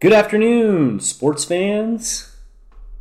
Good 0.00 0.14
afternoon, 0.14 1.00
sports 1.00 1.44
fans. 1.44 2.34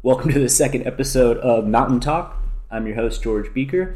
Welcome 0.03 0.33
to 0.33 0.39
the 0.39 0.49
second 0.49 0.85
episode 0.85 1.37
of 1.37 1.65
Mountain 1.65 2.01
Talk. 2.01 2.37
I'm 2.69 2.87
your 2.87 2.97
host, 2.97 3.23
George 3.23 3.45
Bieker. 3.53 3.95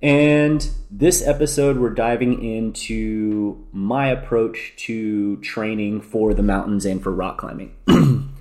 And 0.00 0.70
this 0.92 1.26
episode, 1.26 1.78
we're 1.78 1.90
diving 1.90 2.40
into 2.44 3.66
my 3.72 4.10
approach 4.10 4.74
to 4.84 5.38
training 5.38 6.02
for 6.02 6.32
the 6.32 6.44
mountains 6.44 6.86
and 6.86 7.02
for 7.02 7.10
rock 7.10 7.38
climbing. 7.38 7.74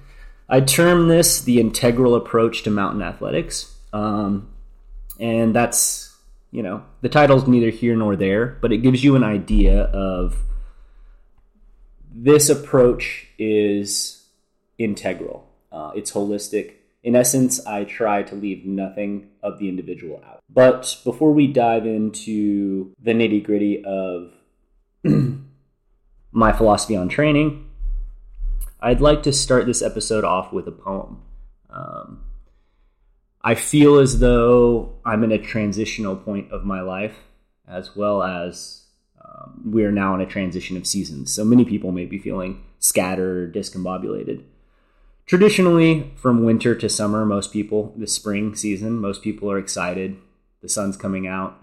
I 0.49 0.61
term 0.61 1.07
this 1.07 1.41
the 1.41 1.59
integral 1.59 2.13
approach 2.13 2.61
to 2.65 2.69
mountain 2.69 3.01
athletics. 3.01 3.75
Um, 3.91 4.51
and 5.19 5.55
that's, 5.55 6.15
you 6.51 6.61
know, 6.61 6.83
the 7.01 7.09
title's 7.09 7.47
neither 7.47 7.71
here 7.71 7.95
nor 7.95 8.15
there, 8.15 8.59
but 8.61 8.71
it 8.71 8.83
gives 8.83 9.03
you 9.03 9.15
an 9.15 9.23
idea 9.23 9.85
of 9.85 10.43
this 12.21 12.49
approach 12.49 13.27
is 13.37 14.25
integral. 14.77 15.47
Uh, 15.71 15.91
it's 15.95 16.11
holistic. 16.11 16.73
In 17.01 17.15
essence, 17.15 17.65
I 17.65 17.85
try 17.85 18.23
to 18.23 18.35
leave 18.35 18.65
nothing 18.65 19.29
of 19.41 19.57
the 19.57 19.69
individual 19.69 20.21
out. 20.27 20.41
But 20.49 20.97
before 21.05 21.31
we 21.31 21.47
dive 21.47 21.85
into 21.85 22.93
the 23.01 23.11
nitty 23.11 23.43
gritty 23.45 23.85
of 23.85 24.33
my 26.31 26.51
philosophy 26.51 26.97
on 26.97 27.07
training, 27.07 27.69
I'd 28.81 28.99
like 28.99 29.23
to 29.23 29.31
start 29.31 29.65
this 29.65 29.81
episode 29.81 30.25
off 30.25 30.51
with 30.51 30.67
a 30.67 30.73
poem. 30.73 31.21
Um, 31.69 32.23
I 33.41 33.55
feel 33.55 33.97
as 33.97 34.19
though 34.19 34.99
I'm 35.05 35.23
in 35.23 35.31
a 35.31 35.37
transitional 35.37 36.17
point 36.17 36.51
of 36.51 36.65
my 36.65 36.81
life, 36.81 37.15
as 37.65 37.95
well 37.95 38.21
as 38.21 38.87
um, 39.23 39.61
we're 39.65 39.91
now 39.91 40.15
in 40.15 40.21
a 40.21 40.25
transition 40.25 40.77
of 40.77 40.87
seasons. 40.87 41.33
So 41.33 41.43
many 41.43 41.65
people 41.65 41.91
may 41.91 42.05
be 42.05 42.17
feeling 42.17 42.63
scattered, 42.79 43.53
discombobulated. 43.53 44.43
Traditionally, 45.25 46.11
from 46.15 46.43
winter 46.43 46.73
to 46.75 46.89
summer, 46.89 47.25
most 47.25 47.53
people, 47.53 47.93
the 47.95 48.07
spring 48.07 48.55
season, 48.55 48.99
most 48.99 49.21
people 49.21 49.51
are 49.51 49.59
excited. 49.59 50.17
The 50.61 50.69
sun's 50.69 50.97
coming 50.97 51.27
out, 51.27 51.61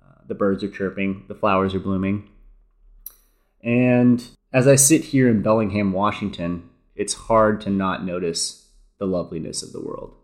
uh, 0.00 0.20
the 0.26 0.34
birds 0.34 0.62
are 0.62 0.70
chirping, 0.70 1.24
the 1.28 1.34
flowers 1.34 1.74
are 1.74 1.80
blooming. 1.80 2.28
And 3.62 4.24
as 4.52 4.68
I 4.68 4.76
sit 4.76 5.06
here 5.06 5.28
in 5.28 5.42
Bellingham, 5.42 5.92
Washington, 5.92 6.68
it's 6.94 7.14
hard 7.14 7.60
to 7.62 7.70
not 7.70 8.04
notice 8.04 8.68
the 8.98 9.06
loveliness 9.06 9.62
of 9.62 9.72
the 9.72 9.80
world 9.80 10.14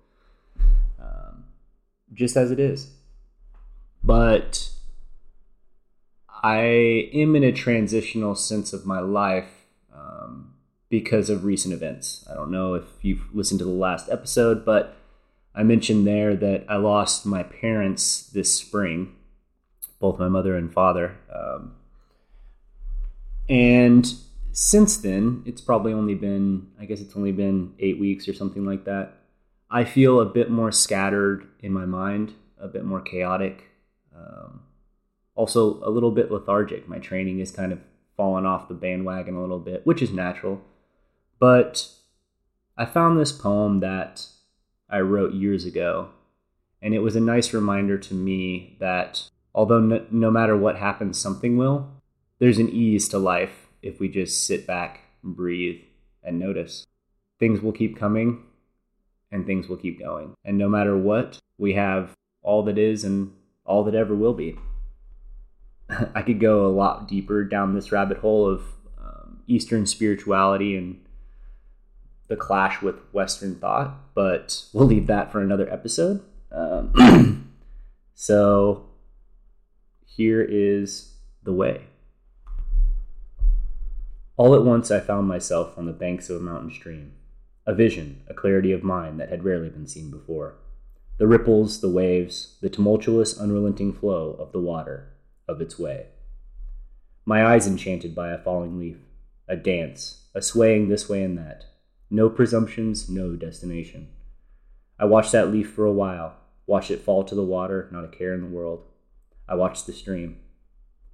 just 2.14 2.36
as 2.36 2.50
it 2.50 2.60
is. 2.60 2.90
But 4.02 4.70
I 6.44 7.08
am 7.14 7.34
in 7.36 7.42
a 7.42 7.52
transitional 7.52 8.34
sense 8.34 8.74
of 8.74 8.84
my 8.84 9.00
life 9.00 9.64
um, 9.94 10.52
because 10.90 11.30
of 11.30 11.42
recent 11.42 11.72
events. 11.72 12.22
I 12.30 12.34
don't 12.34 12.50
know 12.50 12.74
if 12.74 12.84
you've 13.00 13.34
listened 13.34 13.60
to 13.60 13.64
the 13.64 13.70
last 13.70 14.10
episode, 14.10 14.62
but 14.62 14.94
I 15.54 15.62
mentioned 15.62 16.06
there 16.06 16.36
that 16.36 16.66
I 16.68 16.76
lost 16.76 17.24
my 17.24 17.44
parents 17.44 18.26
this 18.26 18.54
spring, 18.54 19.14
both 19.98 20.18
my 20.18 20.28
mother 20.28 20.54
and 20.54 20.70
father. 20.70 21.16
Um, 21.34 21.76
and 23.48 24.06
since 24.52 24.98
then, 24.98 25.44
it's 25.46 25.62
probably 25.62 25.94
only 25.94 26.14
been, 26.14 26.66
I 26.78 26.84
guess 26.84 27.00
it's 27.00 27.16
only 27.16 27.32
been 27.32 27.72
eight 27.78 27.98
weeks 27.98 28.28
or 28.28 28.34
something 28.34 28.66
like 28.66 28.84
that. 28.84 29.14
I 29.70 29.84
feel 29.84 30.20
a 30.20 30.26
bit 30.26 30.50
more 30.50 30.72
scattered 30.72 31.46
in 31.60 31.72
my 31.72 31.86
mind, 31.86 32.34
a 32.60 32.68
bit 32.68 32.84
more 32.84 33.00
chaotic. 33.00 33.64
Um, 34.14 34.60
also, 35.34 35.82
a 35.82 35.90
little 35.90 36.12
bit 36.12 36.30
lethargic. 36.30 36.88
My 36.88 36.98
training 36.98 37.40
is 37.40 37.50
kind 37.50 37.72
of 37.72 37.80
fallen 38.16 38.46
off 38.46 38.68
the 38.68 38.74
bandwagon 38.74 39.34
a 39.34 39.40
little 39.40 39.58
bit, 39.58 39.84
which 39.84 40.00
is 40.00 40.12
natural. 40.12 40.60
But 41.40 41.88
I 42.76 42.86
found 42.86 43.18
this 43.18 43.32
poem 43.32 43.80
that 43.80 44.26
I 44.88 45.00
wrote 45.00 45.34
years 45.34 45.64
ago, 45.64 46.10
and 46.80 46.94
it 46.94 47.00
was 47.00 47.16
a 47.16 47.20
nice 47.20 47.52
reminder 47.52 47.98
to 47.98 48.14
me 48.14 48.76
that 48.78 49.28
although 49.54 49.80
no, 49.80 50.06
no 50.10 50.30
matter 50.30 50.56
what 50.56 50.76
happens, 50.76 51.18
something 51.18 51.56
will, 51.56 51.88
there's 52.38 52.58
an 52.58 52.68
ease 52.68 53.08
to 53.08 53.18
life 53.18 53.68
if 53.82 53.98
we 53.98 54.08
just 54.08 54.46
sit 54.46 54.66
back, 54.66 55.00
breathe, 55.22 55.80
and 56.22 56.38
notice. 56.38 56.86
Things 57.40 57.60
will 57.60 57.72
keep 57.72 57.98
coming, 57.98 58.44
and 59.32 59.44
things 59.44 59.68
will 59.68 59.76
keep 59.76 59.98
going. 59.98 60.34
And 60.44 60.56
no 60.56 60.68
matter 60.68 60.96
what, 60.96 61.38
we 61.58 61.74
have 61.74 62.14
all 62.42 62.62
that 62.64 62.78
is 62.78 63.02
and 63.02 63.32
all 63.64 63.82
that 63.84 63.94
ever 63.94 64.14
will 64.14 64.34
be. 64.34 64.56
I 66.14 66.22
could 66.22 66.40
go 66.40 66.66
a 66.66 66.68
lot 66.68 67.08
deeper 67.08 67.44
down 67.44 67.74
this 67.74 67.92
rabbit 67.92 68.18
hole 68.18 68.48
of 68.48 68.62
um, 68.98 69.40
Eastern 69.46 69.86
spirituality 69.86 70.76
and 70.76 71.00
the 72.28 72.36
clash 72.36 72.80
with 72.82 72.96
Western 73.12 73.56
thought, 73.56 74.14
but 74.14 74.64
we'll 74.72 74.86
leave 74.86 75.06
that 75.08 75.30
for 75.30 75.40
another 75.40 75.70
episode. 75.70 76.22
Um, 76.50 77.52
so 78.14 78.86
here 80.06 80.42
is 80.42 81.14
the 81.42 81.52
way. 81.52 81.82
All 84.36 84.54
at 84.54 84.64
once, 84.64 84.90
I 84.90 85.00
found 85.00 85.28
myself 85.28 85.76
on 85.78 85.86
the 85.86 85.92
banks 85.92 86.28
of 86.30 86.36
a 86.36 86.40
mountain 86.40 86.70
stream 86.70 87.12
a 87.66 87.74
vision, 87.74 88.20
a 88.28 88.34
clarity 88.34 88.72
of 88.72 88.82
mind 88.82 89.18
that 89.18 89.30
had 89.30 89.42
rarely 89.42 89.70
been 89.70 89.86
seen 89.86 90.10
before. 90.10 90.56
The 91.16 91.26
ripples, 91.26 91.80
the 91.80 91.88
waves, 91.88 92.58
the 92.60 92.68
tumultuous, 92.68 93.38
unrelenting 93.38 93.94
flow 93.94 94.36
of 94.38 94.52
the 94.52 94.60
water, 94.60 95.13
of 95.48 95.60
its 95.60 95.78
way. 95.78 96.06
My 97.24 97.44
eyes 97.44 97.66
enchanted 97.66 98.14
by 98.14 98.30
a 98.30 98.38
falling 98.38 98.78
leaf, 98.78 98.98
a 99.48 99.56
dance, 99.56 100.24
a 100.34 100.42
swaying 100.42 100.88
this 100.88 101.08
way 101.08 101.22
and 101.22 101.38
that. 101.38 101.64
No 102.10 102.28
presumptions, 102.28 103.08
no 103.08 103.34
destination. 103.34 104.08
I 104.98 105.06
watched 105.06 105.32
that 105.32 105.50
leaf 105.50 105.70
for 105.70 105.86
a 105.86 105.92
while, 105.92 106.34
watched 106.66 106.90
it 106.90 107.00
fall 107.00 107.24
to 107.24 107.34
the 107.34 107.42
water, 107.42 107.88
not 107.90 108.04
a 108.04 108.08
care 108.08 108.34
in 108.34 108.40
the 108.40 108.46
world. 108.46 108.84
I 109.48 109.54
watched 109.54 109.86
the 109.86 109.92
stream. 109.92 110.38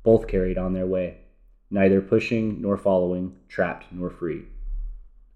Both 0.03 0.29
carried 0.29 0.59
on 0.59 0.73
their 0.73 0.87
way, 0.87 1.19
neither 1.71 2.01
pushing 2.01 2.61
nor 2.61 2.77
following, 2.77 3.37
trapped 3.49 3.87
nor 3.93 4.11
free. 4.11 4.45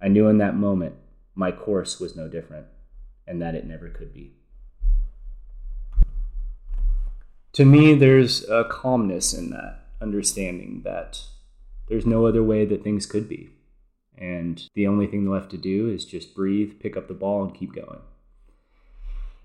I 0.01 0.09
knew 0.09 0.29
in 0.29 0.39
that 0.39 0.57
moment 0.57 0.97
my 1.35 1.51
course 1.51 2.01
was 2.01 2.17
no 2.17 2.29
different, 2.29 2.67
and 3.27 3.41
that 3.41 3.55
it 3.55 3.67
never 3.67 3.89
could 3.89 4.13
be. 4.13 4.37
To 7.55 7.65
me, 7.65 7.95
there's 7.95 8.49
a 8.49 8.65
calmness 8.65 9.33
in 9.33 9.51
that 9.51 9.87
understanding 10.01 10.83
that 10.85 11.23
there's 11.89 12.05
no 12.05 12.27
other 12.27 12.43
way 12.43 12.65
that 12.65 12.83
things 12.83 13.07
could 13.07 13.29
be. 13.29 13.51
And 14.19 14.63
the 14.75 14.89
only 14.89 15.07
thing 15.07 15.31
left 15.31 15.51
to 15.51 15.57
do 15.57 15.89
is 15.89 16.05
just 16.05 16.35
breathe, 16.35 16.81
pick 16.81 16.97
up 16.97 17.07
the 17.07 17.15
ball, 17.15 17.45
and 17.45 17.55
keep 17.55 17.73
going. 17.73 18.01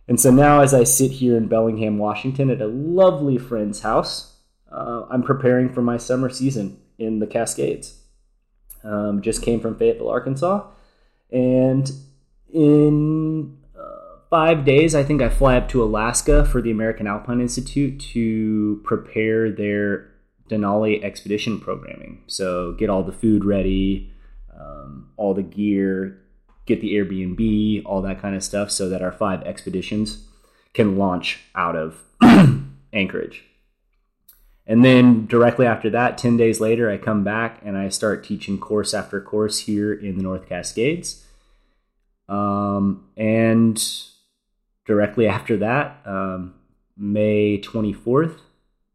And 0.08 0.20
so 0.20 0.31
now, 0.31 0.62
as 0.62 0.74
I 0.74 0.86
sit 0.86 1.12
here 1.12 1.38
in 1.38 1.47
Bellingham, 1.47 2.00
Washington, 2.00 2.50
at 2.50 2.62
a 2.62 2.68
lovely 2.68 3.38
friend's 3.38 3.81
house, 3.81 4.38
uh, 4.72 5.06
I'm 5.12 5.22
preparing 5.22 5.72
for 5.72 5.84
my 5.84 5.97
summer 5.97 6.31
season 6.31 6.80
in 6.97 7.20
the 7.20 7.28
Cascades. 7.28 8.02
Um, 8.84 9.22
just 9.22 9.44
came 9.44 9.59
from 9.59 9.78
Fayetteville, 9.78 10.09
Arkansas, 10.09 10.66
and 11.31 11.91
in 12.52 13.59
five 14.29 14.63
days, 14.63 14.95
I 14.95 15.03
think 15.03 15.22
I 15.22 15.29
fly 15.29 15.57
up 15.57 15.69
to 15.69 15.84
Alaska 15.84 16.45
for 16.45 16.62
the 16.62 16.72
American 16.72 17.07
Alpine 17.07 17.41
Institute 17.41 18.00
to 18.13 18.81
prepare 18.84 19.51
their 19.51 20.12
Denali 20.50 21.03
expedition 21.03 21.59
programming. 21.59 22.23
So 22.28 22.73
get 22.73 22.90
all 22.90 23.03
the 23.03 23.12
food 23.12 23.44
ready, 23.44 24.12
um, 24.57 25.12
all 25.17 25.34
the 25.34 25.44
gear, 25.44 26.22
get 26.66 26.81
the 26.81 26.94
Airbnb, 26.94 27.84
all 27.85 28.01
that 28.03 28.22
kind 28.22 28.35
of 28.35 28.44
stuff, 28.44 28.72
so 28.72 28.90
that 28.90 29.01
our 29.01 29.12
five 29.12 29.41
expeditions 29.44 30.25
can 30.73 30.97
launch 30.97 31.40
out 31.56 31.75
of 31.75 32.03
Anchorage. 32.94 33.44
And 34.67 34.85
then 34.85 35.25
directly 35.25 35.66
after 35.66 35.90
that, 35.90 36.19
10 36.19 36.38
days 36.38 36.59
later, 36.59 36.91
I 36.91 36.97
come 36.97 37.23
back 37.23 37.59
and 37.63 37.75
I 37.75 37.90
start 37.90 38.23
teaching 38.23 38.59
course 38.59 38.94
after 38.94 39.19
course 39.19 39.59
here 39.59 39.91
in 39.91 40.17
the 40.17 40.22
North 40.22 40.47
Cascades. 40.47 41.26
Um, 42.28 43.09
and 43.17 43.84
directly 44.90 45.28
after 45.28 45.56
that, 45.56 46.02
um, 46.03 46.56
May 46.97 47.62
24th, 47.62 48.40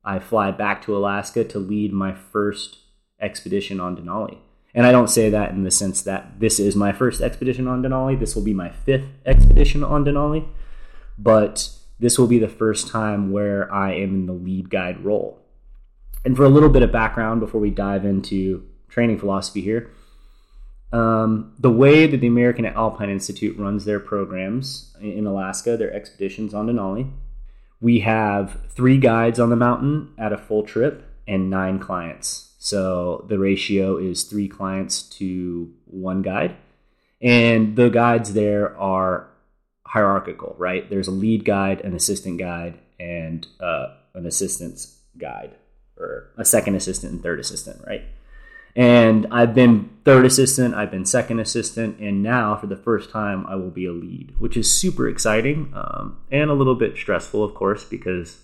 I 0.04 0.18
fly 0.18 0.50
back 0.50 0.82
to 0.82 0.96
Alaska 0.96 1.44
to 1.44 1.58
lead 1.60 1.92
my 1.92 2.12
first 2.12 2.78
expedition 3.20 3.78
on 3.78 3.96
Denali. 3.96 4.38
And 4.74 4.86
I 4.86 4.90
don't 4.90 5.08
say 5.08 5.30
that 5.30 5.52
in 5.52 5.62
the 5.62 5.70
sense 5.70 6.02
that 6.02 6.40
this 6.40 6.58
is 6.58 6.74
my 6.74 6.90
first 6.90 7.20
expedition 7.20 7.68
on 7.68 7.80
Denali. 7.80 8.18
This 8.18 8.34
will 8.34 8.42
be 8.42 8.52
my 8.52 8.70
fifth 8.70 9.06
expedition 9.24 9.84
on 9.84 10.04
Denali. 10.04 10.48
But 11.16 11.70
this 12.00 12.18
will 12.18 12.26
be 12.26 12.40
the 12.40 12.48
first 12.48 12.88
time 12.88 13.30
where 13.30 13.72
I 13.72 13.92
am 13.92 14.14
in 14.14 14.26
the 14.26 14.32
lead 14.32 14.70
guide 14.70 15.04
role. 15.04 15.38
And 16.24 16.36
for 16.36 16.44
a 16.44 16.48
little 16.48 16.70
bit 16.70 16.82
of 16.82 16.90
background 16.90 17.38
before 17.38 17.60
we 17.60 17.70
dive 17.70 18.04
into 18.04 18.66
training 18.88 19.20
philosophy 19.20 19.60
here, 19.60 19.92
um, 20.94 21.52
the 21.58 21.72
way 21.72 22.06
that 22.06 22.20
the 22.20 22.28
American 22.28 22.64
Alpine 22.66 23.10
Institute 23.10 23.58
runs 23.58 23.84
their 23.84 23.98
programs 23.98 24.94
in 25.00 25.26
Alaska, 25.26 25.76
their 25.76 25.92
expeditions 25.92 26.54
on 26.54 26.68
Denali, 26.68 27.10
we 27.80 28.00
have 28.00 28.60
three 28.70 28.98
guides 28.98 29.40
on 29.40 29.50
the 29.50 29.56
mountain 29.56 30.14
at 30.16 30.32
a 30.32 30.38
full 30.38 30.62
trip 30.62 31.02
and 31.26 31.50
nine 31.50 31.80
clients. 31.80 32.54
So 32.58 33.26
the 33.28 33.40
ratio 33.40 33.96
is 33.96 34.22
three 34.22 34.46
clients 34.46 35.02
to 35.18 35.74
one 35.86 36.22
guide. 36.22 36.54
And 37.20 37.74
the 37.74 37.88
guides 37.88 38.32
there 38.32 38.78
are 38.78 39.28
hierarchical, 39.84 40.54
right? 40.58 40.88
There's 40.88 41.08
a 41.08 41.12
lead 41.12 41.44
guide, 41.44 41.80
an 41.80 41.94
assistant 41.94 42.38
guide, 42.38 42.78
and 43.00 43.46
uh, 43.58 43.96
an 44.14 44.26
assistant's 44.26 44.96
guide, 45.18 45.56
or 45.96 46.30
a 46.38 46.44
second 46.44 46.76
assistant 46.76 47.12
and 47.12 47.22
third 47.22 47.40
assistant, 47.40 47.84
right? 47.84 48.02
And 48.76 49.28
I've 49.30 49.54
been 49.54 49.90
third 50.04 50.24
assistant, 50.24 50.74
I've 50.74 50.90
been 50.90 51.04
second 51.04 51.38
assistant, 51.38 52.00
and 52.00 52.22
now 52.22 52.56
for 52.56 52.66
the 52.66 52.76
first 52.76 53.10
time, 53.10 53.46
I 53.46 53.54
will 53.54 53.70
be 53.70 53.86
a 53.86 53.92
lead, 53.92 54.34
which 54.38 54.56
is 54.56 54.72
super 54.72 55.08
exciting 55.08 55.72
um, 55.74 56.18
and 56.30 56.50
a 56.50 56.54
little 56.54 56.74
bit 56.74 56.96
stressful, 56.96 57.44
of 57.44 57.54
course, 57.54 57.84
because 57.84 58.42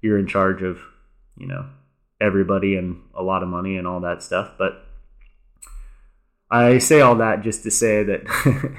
you're 0.00 0.18
in 0.18 0.26
charge 0.26 0.62
of, 0.62 0.80
you 1.36 1.46
know, 1.46 1.66
everybody 2.20 2.76
and 2.76 3.02
a 3.14 3.22
lot 3.22 3.42
of 3.42 3.48
money 3.48 3.76
and 3.76 3.86
all 3.86 4.00
that 4.00 4.22
stuff. 4.22 4.52
But 4.56 4.86
I 6.50 6.78
say 6.78 7.00
all 7.00 7.16
that 7.16 7.42
just 7.42 7.62
to 7.64 7.70
say 7.70 8.02
that 8.04 8.26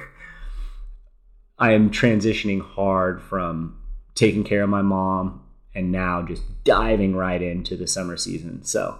I 1.59 1.73
am 1.73 1.91
transitioning 1.91 2.61
hard 2.61 3.21
from 3.21 3.79
taking 4.15 4.43
care 4.43 4.63
of 4.63 4.69
my 4.69 4.81
mom 4.81 5.43
and 5.75 5.91
now 5.91 6.21
just 6.21 6.43
diving 6.63 7.15
right 7.15 7.41
into 7.41 7.75
the 7.75 7.87
summer 7.87 8.17
season. 8.17 8.63
So, 8.63 8.97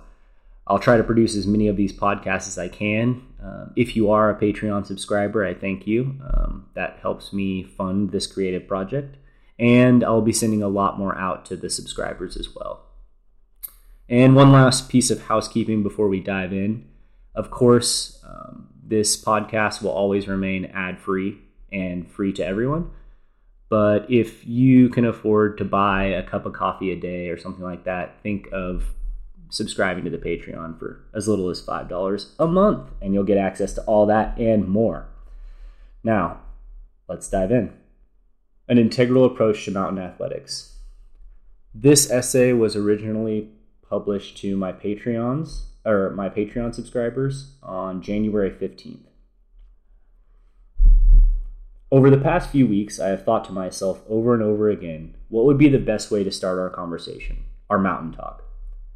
I'll 0.66 0.80
try 0.80 0.98
to 0.98 1.04
produce 1.04 1.36
as 1.36 1.46
many 1.46 1.68
of 1.68 1.76
these 1.76 1.92
podcasts 1.92 2.48
as 2.48 2.58
I 2.58 2.70
can. 2.70 3.22
Um, 3.44 3.74
if 3.76 3.96
you 3.96 4.12
are 4.12 4.30
a 4.30 4.40
Patreon 4.40 4.86
subscriber, 4.86 5.46
I 5.46 5.54
thank 5.54 5.86
you. 5.86 6.16
Um, 6.34 6.68
that 6.74 7.00
helps 7.02 7.34
me 7.34 7.64
fund 7.64 8.12
this 8.12 8.28
creative 8.28 8.68
project. 8.68 9.18
And 9.60 10.04
I'll 10.04 10.22
be 10.22 10.34
sending 10.34 10.64
a 10.64 10.70
lot 10.70 10.98
more 10.98 11.18
out 11.18 11.46
to 11.48 11.58
the 11.58 11.70
subscribers 11.70 12.38
as 12.38 12.56
well. 12.56 12.86
And 14.08 14.36
one 14.36 14.52
last 14.52 14.90
piece 14.90 15.12
of 15.12 15.24
housekeeping 15.24 15.84
before 15.84 16.08
we 16.08 16.20
dive 16.20 16.54
in. 16.54 16.88
Of 17.36 17.52
course, 17.52 18.24
um, 18.26 18.70
this 18.84 19.22
podcast 19.22 19.82
will 19.82 19.92
always 19.92 20.28
remain 20.28 20.66
ad 20.66 21.00
free 21.00 21.40
and 21.72 22.10
free 22.10 22.32
to 22.34 22.46
everyone. 22.46 22.92
But 23.70 24.10
if 24.12 24.46
you 24.46 24.90
can 24.90 25.06
afford 25.06 25.58
to 25.58 25.66
buy 25.66 26.06
a 26.06 26.24
cup 26.24 26.46
of 26.46 26.54
coffee 26.54 26.92
a 26.92 26.96
day 26.96 27.30
or 27.30 27.38
something 27.38 27.64
like 27.64 27.86
that, 27.86 28.22
think 28.22 28.48
of 28.52 28.84
subscribing 29.54 30.04
to 30.04 30.10
the 30.10 30.18
Patreon 30.18 30.80
for 30.80 31.06
as 31.14 31.28
little 31.28 31.48
as 31.50 31.62
$5 31.62 32.30
a 32.40 32.48
month, 32.48 32.90
and 33.00 33.14
you'll 33.14 33.24
get 33.24 33.38
access 33.38 33.74
to 33.74 33.84
all 33.84 34.08
that 34.08 34.36
and 34.40 34.68
more. 34.68 35.06
Now, 36.04 36.40
let's 37.08 37.30
dive 37.30 37.52
in. 37.52 37.72
An 38.68 38.80
integral 38.80 39.26
approach 39.26 39.64
to 39.66 39.72
mountain 39.72 40.00
athletics. 40.00 40.78
This 41.74 42.10
essay 42.10 42.52
was 42.54 42.76
originally 42.76 43.50
published 43.88 44.38
to 44.38 44.58
my 44.58 44.72
Patreons 44.72 45.66
or 45.86 46.10
my 46.10 46.30
Patreon 46.30 46.74
subscribers 46.74 47.52
on 47.62 48.02
January 48.02 48.50
15th. 48.50 49.06
Over 51.92 52.10
the 52.10 52.18
past 52.18 52.50
few 52.50 52.66
weeks, 52.66 53.00
I 53.00 53.10
have 53.10 53.24
thought 53.24 53.46
to 53.46 53.52
myself 53.52 54.02
over 54.10 54.34
and 54.34 54.42
over 54.42 54.68
again 54.72 55.16
what 55.30 55.46
would 55.46 55.60
be 55.60 55.70
the 55.70 55.78
best 55.78 56.10
way 56.10 56.24
to 56.24 56.32
start 56.32 56.58
our 56.58 56.72
conversation, 56.72 57.44
our 57.70 57.78
mountain 57.78 58.14
talk. 58.14 58.43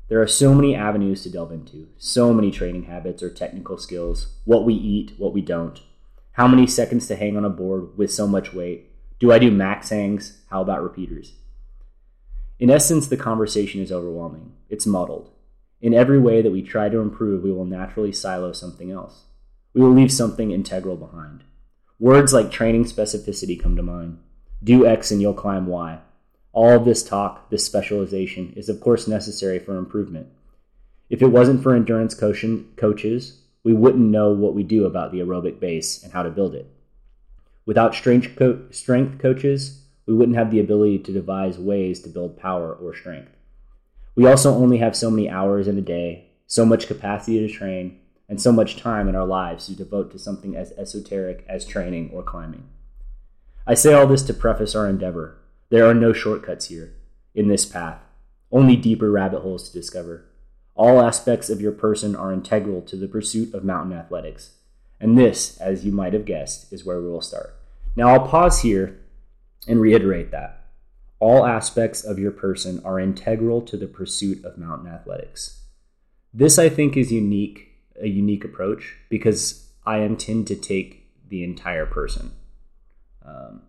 There 0.10 0.22
are 0.22 0.28
so 0.28 0.54
many 0.54 0.74
avenues 0.74 1.24
to 1.24 1.30
delve 1.30 1.52
into, 1.52 1.90
so 1.98 2.34
many 2.34 2.50
training 2.50 2.84
habits 2.84 3.22
or 3.22 3.30
technical 3.30 3.78
skills, 3.78 4.36
what 4.46 4.64
we 4.64 4.74
eat, 4.74 5.12
what 5.18 5.34
we 5.34 5.42
don't, 5.42 5.82
how 6.32 6.48
many 6.48 6.66
seconds 6.66 7.08
to 7.08 7.16
hang 7.16 7.36
on 7.36 7.44
a 7.44 7.50
board 7.50 7.98
with 7.98 8.14
so 8.14 8.26
much 8.26 8.54
weight. 8.54 8.90
Do 9.20 9.34
I 9.34 9.40
do 9.40 9.52
max 9.52 9.90
hangs? 9.90 10.42
How 10.50 10.62
about 10.62 10.82
repeaters? 10.82 11.34
In 12.58 12.70
essence, 12.70 13.08
the 13.08 13.18
conversation 13.18 13.82
is 13.82 13.92
overwhelming. 13.92 14.54
It's 14.70 14.86
muddled. 14.86 15.32
In 15.82 15.94
every 15.94 16.20
way 16.20 16.42
that 16.42 16.52
we 16.52 16.62
try 16.62 16.88
to 16.88 17.00
improve, 17.00 17.44
we 17.44 17.52
will 17.52 17.66
naturally 17.66 18.14
silo 18.14 18.54
something 18.54 18.92
else. 18.92 19.26
We 19.74 19.82
will 19.82 19.92
leave 19.92 20.12
something 20.12 20.52
integral 20.52 20.96
behind. 20.96 21.44
Words 22.00 22.32
like 22.32 22.50
training 22.50 22.86
specificity 22.86 23.62
come 23.62 23.76
to 23.76 23.84
mind. 23.84 24.20
Do 24.64 24.88
X 24.88 25.12
and 25.12 25.22
you'll 25.22 25.34
climb 25.34 25.68
Y. 25.68 26.00
All 26.58 26.72
of 26.72 26.86
this 26.86 27.04
talk, 27.04 27.52
this 27.52 27.64
specialization, 27.64 28.52
is 28.56 28.68
of 28.68 28.82
course 28.82 29.08
necessary 29.08 29.60
for 29.60 29.78
improvement. 29.78 30.26
If 31.08 31.22
it 31.22 31.28
wasn't 31.28 31.62
for 31.62 31.76
endurance 31.76 32.16
coaches, 32.16 33.42
we 33.64 33.74
wouldn't 33.74 34.10
know 34.10 34.32
what 34.32 34.56
we 34.56 34.64
do 34.64 34.86
about 34.86 35.12
the 35.12 35.20
aerobic 35.20 35.60
base 35.60 36.02
and 36.02 36.12
how 36.12 36.24
to 36.24 36.32
build 36.32 36.56
it. 36.56 36.68
Without 37.68 37.94
strength, 37.94 38.36
co- 38.36 38.66
strength 38.72 39.20
coaches, 39.20 39.84
we 40.08 40.16
wouldn't 40.16 40.40
have 40.40 40.50
the 40.50 40.60
ability 40.60 40.98
to 40.98 41.14
devise 41.14 41.60
ways 41.60 42.00
to 42.02 42.10
build 42.10 42.40
power 42.40 42.74
or 42.74 42.96
strength. 42.96 43.38
We 44.16 44.26
also 44.26 44.52
only 44.52 44.80
have 44.80 44.96
so 44.96 45.12
many 45.12 45.30
hours 45.30 45.68
in 45.68 45.78
a 45.78 45.82
day, 45.82 46.32
so 46.48 46.66
much 46.66 46.88
capacity 46.88 47.38
to 47.38 47.54
train, 47.54 48.00
and 48.28 48.42
so 48.42 48.52
much 48.52 48.78
time 48.78 49.08
in 49.08 49.16
our 49.16 49.28
lives 49.28 49.68
to 49.68 49.76
devote 49.76 50.12
to 50.14 50.18
something 50.18 50.56
as 50.56 50.72
esoteric 50.72 51.46
as 51.48 51.68
training 51.68 52.10
or 52.12 52.24
climbing. 52.24 52.68
I 53.68 53.76
say 53.76 53.94
all 53.94 54.08
this 54.08 54.24
to 54.24 54.34
preface 54.34 54.74
our 54.74 54.90
endeavor, 54.90 55.38
there 55.70 55.86
are 55.86 55.94
no 55.94 56.14
shortcuts 56.14 56.68
here 56.68 56.94
in 57.36 57.48
this 57.48 57.66
path, 57.66 58.00
only 58.52 58.76
deeper 58.76 59.12
rabbit 59.12 59.42
holes 59.42 59.70
to 59.70 59.78
discover. 59.78 60.26
All 60.76 61.02
aspects 61.02 61.50
of 61.50 61.60
your 61.60 61.72
person 61.72 62.16
are 62.16 62.32
integral 62.32 62.82
to 62.84 62.96
the 62.96 63.08
pursuit 63.08 63.54
of 63.54 63.64
mountain 63.64 63.98
athletics. 63.98 64.52
And 65.00 65.18
this, 65.18 65.58
as 65.58 65.86
you 65.86 65.92
might 65.92 66.14
have 66.14 66.26
guessed, 66.26 66.72
is 66.72 66.86
where 66.86 67.02
we 67.02 67.10
will 67.10 67.22
start. 67.22 67.56
Now, 67.96 68.10
I'll 68.10 68.28
pause 68.28 68.62
here 68.62 69.00
and 69.68 69.82
reiterate 69.82 70.32
that. 70.32 70.66
All 71.20 71.46
aspects 71.46 72.04
of 72.04 72.20
your 72.20 72.32
person 72.32 72.82
are 72.86 73.00
integral 73.00 73.62
to 73.64 73.78
the 73.78 73.88
pursuit 73.88 74.46
of 74.46 74.58
mountain 74.58 74.92
athletics. 74.92 75.62
This, 76.34 76.60
I 76.60 76.70
think, 76.70 76.96
is 76.96 77.12
unique, 77.12 77.72
a 78.00 78.08
unique 78.08 78.46
approach 78.46 78.96
because 79.10 79.68
I 79.86 80.00
intend 80.00 80.48
to 80.48 80.56
take 80.56 81.12
the 81.28 81.44
entire 81.44 81.88
person. 81.88 82.32
Um, 83.26 83.64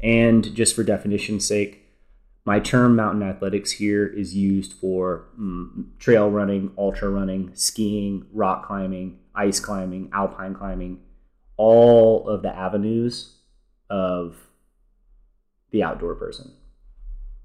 and 0.00 0.54
just 0.54 0.76
for 0.76 0.82
definition's 0.82 1.46
sake, 1.46 1.84
my 2.44 2.60
term 2.60 2.96
mountain 2.96 3.22
athletics 3.22 3.72
here 3.72 4.06
is 4.06 4.34
used 4.34 4.72
for 4.72 5.28
mm, 5.38 5.86
trail 5.98 6.30
running, 6.30 6.72
ultra 6.78 7.08
running, 7.10 7.50
skiing, 7.54 8.26
rock 8.32 8.66
climbing, 8.66 9.18
ice 9.34 9.60
climbing, 9.60 10.08
alpine 10.12 10.54
climbing, 10.54 11.00
all 11.56 12.26
of 12.28 12.42
the 12.42 12.54
avenues 12.54 13.34
of 13.90 14.36
the 15.72 15.82
outdoor 15.82 16.14
person. 16.14 16.52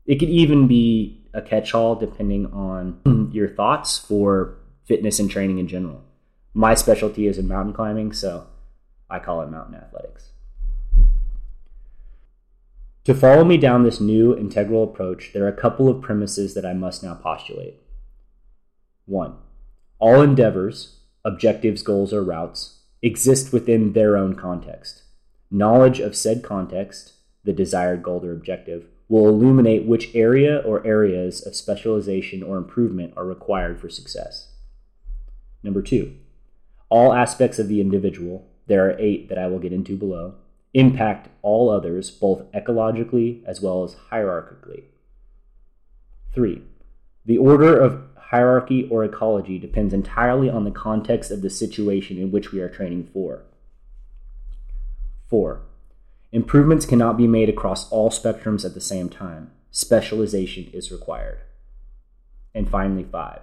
It 0.05 0.19
could 0.19 0.29
even 0.29 0.67
be 0.67 1.27
a 1.33 1.41
catch 1.41 1.73
all 1.73 1.95
depending 1.95 2.45
on 2.53 3.29
your 3.33 3.49
thoughts 3.49 3.97
for 3.97 4.57
fitness 4.85 5.19
and 5.19 5.29
training 5.29 5.59
in 5.59 5.67
general. 5.67 6.03
My 6.53 6.75
specialty 6.75 7.27
is 7.27 7.37
in 7.37 7.47
mountain 7.47 7.73
climbing, 7.73 8.13
so 8.13 8.47
I 9.09 9.19
call 9.19 9.41
it 9.41 9.49
mountain 9.49 9.75
athletics. 9.75 10.32
To 13.05 13.13
follow 13.13 13.43
me 13.43 13.57
down 13.57 13.83
this 13.83 13.99
new 13.99 14.33
integral 14.33 14.81
approach, 14.81 15.31
there 15.33 15.43
are 15.43 15.49
a 15.49 15.61
couple 15.61 15.89
of 15.89 16.01
premises 16.01 16.53
that 16.53 16.65
I 16.65 16.71
must 16.71 17.03
now 17.03 17.15
postulate. 17.15 17.81
1. 19.07 19.35
All 19.99 20.21
endeavors, 20.21 20.99
objectives, 21.25 21.81
goals, 21.81 22.13
or 22.13 22.23
routes, 22.23 22.79
exist 23.01 23.51
within 23.51 23.91
their 23.91 24.15
own 24.15 24.35
context. 24.35 25.03
Knowledge 25.51 25.99
of 25.99 26.15
said 26.15 26.43
context, 26.43 27.13
the 27.43 27.51
desired 27.51 28.03
goal 28.03 28.23
or 28.23 28.31
objective, 28.31 28.85
will 29.09 29.27
illuminate 29.27 29.85
which 29.85 30.15
area 30.15 30.59
or 30.59 30.87
areas 30.87 31.45
of 31.45 31.55
specialization 31.55 32.41
or 32.41 32.55
improvement 32.55 33.13
are 33.17 33.25
required 33.25 33.81
for 33.81 33.89
success. 33.89 34.53
Number 35.61 35.81
two, 35.81 36.15
all 36.87 37.11
aspects 37.11 37.59
of 37.59 37.67
the 37.67 37.81
individual, 37.81 38.47
there 38.67 38.85
are 38.85 38.97
eight 38.97 39.27
that 39.27 39.37
I 39.37 39.47
will 39.47 39.59
get 39.59 39.73
into 39.73 39.97
below, 39.97 40.35
impact 40.73 41.29
all 41.41 41.69
others, 41.69 42.09
both 42.09 42.51
ecologically 42.51 43.43
as 43.45 43.61
well 43.61 43.83
as 43.83 43.95
hierarchically. 44.11 44.83
3. 46.33 46.61
The 47.25 47.37
order 47.37 47.79
of 47.79 48.01
hierarchy 48.17 48.87
or 48.89 49.03
ecology 49.03 49.59
depends 49.59 49.93
entirely 49.93 50.49
on 50.49 50.63
the 50.63 50.71
context 50.71 51.29
of 51.29 51.41
the 51.41 51.49
situation 51.49 52.17
in 52.17 52.31
which 52.31 52.51
we 52.51 52.59
are 52.59 52.69
training 52.69 53.09
for. 53.13 53.43
4. 55.29 55.61
Improvements 56.31 56.87
cannot 56.87 57.17
be 57.17 57.27
made 57.27 57.49
across 57.49 57.91
all 57.91 58.09
spectrums 58.09 58.65
at 58.65 58.73
the 58.73 58.81
same 58.81 59.07
time. 59.07 59.51
Specialization 59.69 60.69
is 60.73 60.91
required. 60.91 61.41
And 62.55 62.69
finally, 62.69 63.03
5. 63.03 63.39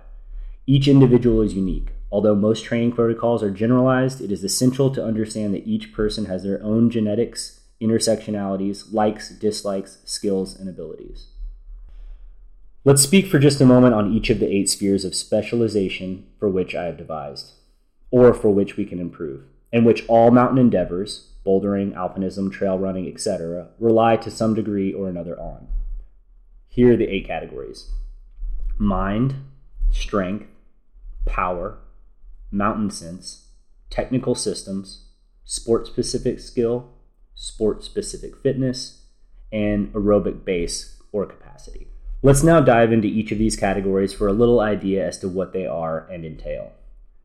Each 0.66 0.86
individual 0.88 1.42
is 1.42 1.54
unique. 1.54 1.92
Although 2.12 2.34
most 2.34 2.64
training 2.64 2.92
protocols 2.92 3.42
are 3.42 3.50
generalized, 3.50 4.20
it 4.20 4.32
is 4.32 4.42
essential 4.42 4.90
to 4.92 5.04
understand 5.04 5.54
that 5.54 5.66
each 5.66 5.92
person 5.92 6.26
has 6.26 6.42
their 6.42 6.62
own 6.62 6.90
genetics, 6.90 7.60
intersectionalities, 7.80 8.92
likes, 8.92 9.30
dislikes, 9.30 9.98
skills, 10.04 10.58
and 10.58 10.68
abilities. 10.68 11.28
Let's 12.84 13.02
speak 13.02 13.26
for 13.26 13.38
just 13.38 13.60
a 13.60 13.66
moment 13.66 13.94
on 13.94 14.12
each 14.12 14.30
of 14.30 14.40
the 14.40 14.52
eight 14.52 14.68
spheres 14.68 15.04
of 15.04 15.14
specialization 15.14 16.26
for 16.38 16.48
which 16.48 16.74
I 16.74 16.84
have 16.84 16.96
devised, 16.96 17.52
or 18.10 18.34
for 18.34 18.50
which 18.50 18.76
we 18.76 18.84
can 18.84 18.98
improve, 18.98 19.44
and 19.72 19.86
which 19.86 20.04
all 20.08 20.30
mountain 20.30 20.58
endeavors, 20.58 21.28
bouldering, 21.46 21.94
alpinism, 21.94 22.50
trail 22.50 22.78
running, 22.78 23.06
etc., 23.06 23.68
rely 23.78 24.16
to 24.16 24.30
some 24.30 24.54
degree 24.54 24.92
or 24.92 25.08
another 25.08 25.38
on. 25.38 25.68
Here 26.68 26.94
are 26.94 26.96
the 26.96 27.08
eight 27.08 27.26
categories 27.26 27.90
mind, 28.78 29.34
strength, 29.90 30.46
power, 31.26 31.78
mountain 32.50 32.90
sense, 32.90 33.48
technical 33.90 34.34
systems, 34.34 35.06
sport 35.44 35.86
specific 35.86 36.40
skill, 36.40 36.90
sport 37.34 37.82
specific 37.82 38.36
fitness, 38.36 39.04
and 39.52 39.92
aerobic 39.92 40.44
base 40.44 41.00
or 41.12 41.26
capacity. 41.26 41.88
Let's 42.22 42.42
now 42.42 42.60
dive 42.60 42.92
into 42.92 43.08
each 43.08 43.32
of 43.32 43.38
these 43.38 43.56
categories 43.56 44.12
for 44.12 44.28
a 44.28 44.32
little 44.32 44.60
idea 44.60 45.06
as 45.06 45.18
to 45.20 45.28
what 45.28 45.52
they 45.52 45.66
are 45.66 46.06
and 46.10 46.24
entail. 46.24 46.72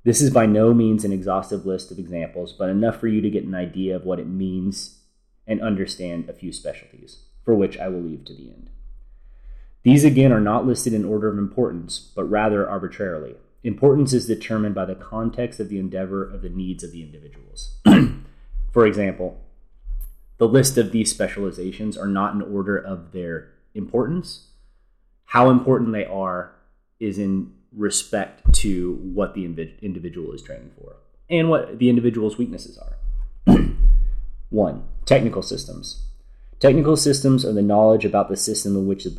This 0.06 0.22
is 0.22 0.30
by 0.30 0.46
no 0.46 0.74
means 0.74 1.04
an 1.04 1.12
exhaustive 1.12 1.66
list 1.66 1.92
of 1.92 2.00
examples, 2.00 2.54
but 2.54 2.70
enough 2.70 3.00
for 3.00 3.08
you 3.08 3.22
to 3.22 3.30
get 3.30 3.44
an 3.44 3.56
idea 3.56 3.96
of 3.96 4.06
what 4.06 4.20
it 4.20 4.28
means 4.28 5.00
and 5.48 5.62
understand 5.62 6.30
a 6.30 6.34
few 6.34 6.52
specialties, 6.52 7.24
for 7.44 7.54
which 7.54 7.78
I 7.78 7.90
will 7.90 8.02
leave 8.02 8.24
to 8.26 8.34
the 8.34 8.50
end. 8.50 8.70
These 9.86 10.04
again 10.04 10.34
are 10.34 10.42
not 10.42 10.66
listed 10.66 10.94
in 10.94 11.06
order 11.06 11.30
of 11.30 11.38
importance, 11.38 12.12
but 12.16 12.24
rather 12.24 12.68
arbitrarily. 12.68 13.36
Importance 13.64 14.14
is 14.14 14.26
determined 14.26 14.74
by 14.74 14.86
the 14.86 14.96
context 14.96 15.60
of 15.60 15.70
the 15.70 15.78
endeavor 15.78 16.28
of 16.28 16.42
the 16.42 16.50
needs 16.50 16.84
of 16.84 16.92
the 16.92 17.04
individuals. 17.04 17.78
for 18.74 18.88
example, 18.88 19.40
the 20.40 20.48
list 20.48 20.80
of 20.80 20.92
these 20.92 21.12
specializations 21.12 21.96
are 21.96 22.08
not 22.08 22.34
in 22.34 22.42
order 22.42 22.76
of 22.76 23.12
their 23.12 23.52
importance, 23.76 24.48
how 25.26 25.52
important 25.52 25.94
they 25.94 26.06
are 26.06 26.56
is 27.00 27.20
in 27.20 27.54
respect 27.72 28.54
to 28.54 28.96
what 29.14 29.36
the 29.36 29.46
individual 29.46 30.32
is 30.32 30.42
training 30.42 30.72
for 30.82 30.96
and 31.30 31.48
what 31.48 31.78
the 31.78 31.90
individual's 31.90 32.40
weaknesses 32.40 32.80
are. 32.80 33.56
One, 34.50 34.84
technical 35.06 35.44
systems. 35.44 36.08
Technical 36.60 36.98
systems 36.98 37.46
are 37.46 37.54
the 37.54 37.62
knowledge 37.62 38.04
about 38.04 38.30
the 38.30 38.38
system 38.38 38.76
in 38.76 38.88
which 38.88 39.06
a 39.06 39.12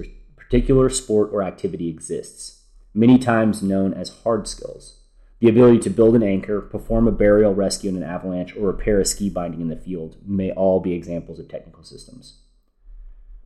particular 0.49 0.89
sport 0.89 1.31
or 1.33 1.43
activity 1.43 1.89
exists, 1.89 2.63
many 2.95 3.19
times 3.19 3.63
known 3.63 3.93
as 3.93 4.21
hard 4.23 4.47
skills. 4.47 5.01
The 5.41 5.49
ability 5.49 5.81
to 5.81 5.91
build 5.91 6.15
an 6.15 6.23
anchor, 6.23 6.61
perform 6.61 7.09
a 7.09 7.13
burial 7.13 7.53
rescue 7.53 7.91
in 7.91 7.97
an 7.97 8.03
avalanche, 8.03 8.57
or 8.57 8.69
repair 8.69 9.01
a 9.01 9.05
ski 9.05 9.29
binding 9.29 9.61
in 9.61 9.69
the 9.69 9.77
field 9.77 10.17
may 10.25 10.53
all 10.53 10.81
be 10.81 10.95
examples 10.95 11.39
of 11.39 11.49
technical 11.49 11.83
systems. 11.83 12.39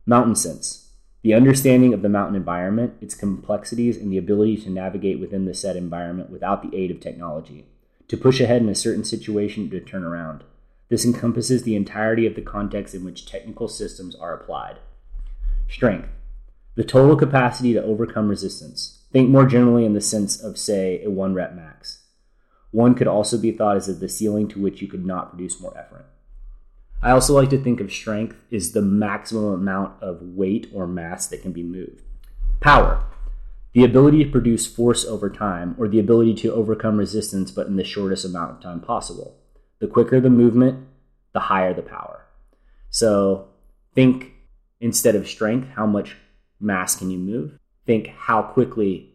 Mountain 0.05 0.35
sense 0.35 0.87
the 1.23 1.33
understanding 1.35 1.93
of 1.93 2.01
the 2.01 2.09
mountain 2.09 2.35
environment, 2.35 2.95
its 2.99 3.13
complexities, 3.13 3.95
and 3.95 4.11
the 4.11 4.17
ability 4.17 4.57
to 4.57 4.71
navigate 4.71 5.19
within 5.19 5.45
the 5.45 5.53
said 5.53 5.75
environment 5.75 6.31
without 6.31 6.63
the 6.63 6.75
aid 6.75 6.89
of 6.89 6.99
technology, 6.99 7.65
to 8.07 8.17
push 8.17 8.39
ahead 8.39 8.61
in 8.61 8.69
a 8.69 8.75
certain 8.75 9.03
situation 9.03 9.69
to 9.69 9.79
turn 9.79 10.03
around. 10.03 10.43
This 10.89 11.05
encompasses 11.05 11.61
the 11.61 11.75
entirety 11.75 12.25
of 12.25 12.33
the 12.33 12.41
context 12.41 12.95
in 12.95 13.05
which 13.05 13.27
technical 13.27 13.67
systems 13.67 14.15
are 14.15 14.33
applied. 14.33 14.79
Strength. 15.69 16.09
The 16.75 16.83
total 16.83 17.15
capacity 17.15 17.73
to 17.73 17.83
overcome 17.83 18.29
resistance. 18.29 19.03
Think 19.11 19.29
more 19.29 19.45
generally 19.45 19.85
in 19.85 19.93
the 19.93 20.01
sense 20.01 20.41
of, 20.41 20.57
say, 20.57 21.03
a 21.03 21.09
one 21.09 21.33
rep 21.33 21.53
max. 21.53 22.03
One 22.71 22.95
could 22.95 23.07
also 23.07 23.37
be 23.37 23.51
thought 23.51 23.75
as 23.75 23.99
the 23.99 24.07
ceiling 24.07 24.47
to 24.49 24.61
which 24.61 24.81
you 24.81 24.87
could 24.87 25.05
not 25.05 25.31
produce 25.31 25.59
more 25.59 25.77
effort. 25.77 26.05
I 27.01 27.11
also 27.11 27.33
like 27.33 27.49
to 27.49 27.57
think 27.57 27.81
of 27.81 27.91
strength 27.91 28.37
as 28.53 28.71
the 28.71 28.81
maximum 28.81 29.53
amount 29.53 30.01
of 30.01 30.21
weight 30.21 30.69
or 30.73 30.87
mass 30.87 31.27
that 31.27 31.41
can 31.41 31.51
be 31.51 31.63
moved. 31.63 32.03
Power, 32.59 33.03
the 33.73 33.83
ability 33.83 34.23
to 34.23 34.29
produce 34.29 34.67
force 34.67 35.03
over 35.03 35.29
time, 35.29 35.75
or 35.77 35.87
the 35.87 35.99
ability 35.99 36.35
to 36.35 36.53
overcome 36.53 36.97
resistance 36.97 37.51
but 37.51 37.67
in 37.67 37.75
the 37.75 37.83
shortest 37.83 38.23
amount 38.23 38.51
of 38.51 38.61
time 38.61 38.79
possible. 38.79 39.37
The 39.79 39.87
quicker 39.87 40.21
the 40.21 40.29
movement, 40.29 40.87
the 41.33 41.39
higher 41.39 41.73
the 41.73 41.81
power. 41.81 42.25
So 42.89 43.47
think 43.95 44.33
instead 44.79 45.15
of 45.15 45.27
strength, 45.27 45.69
how 45.75 45.85
much 45.85 46.15
mass 46.61 46.95
can 46.95 47.09
you 47.09 47.17
move? 47.17 47.57
Think 47.85 48.07
how 48.07 48.41
quickly 48.41 49.13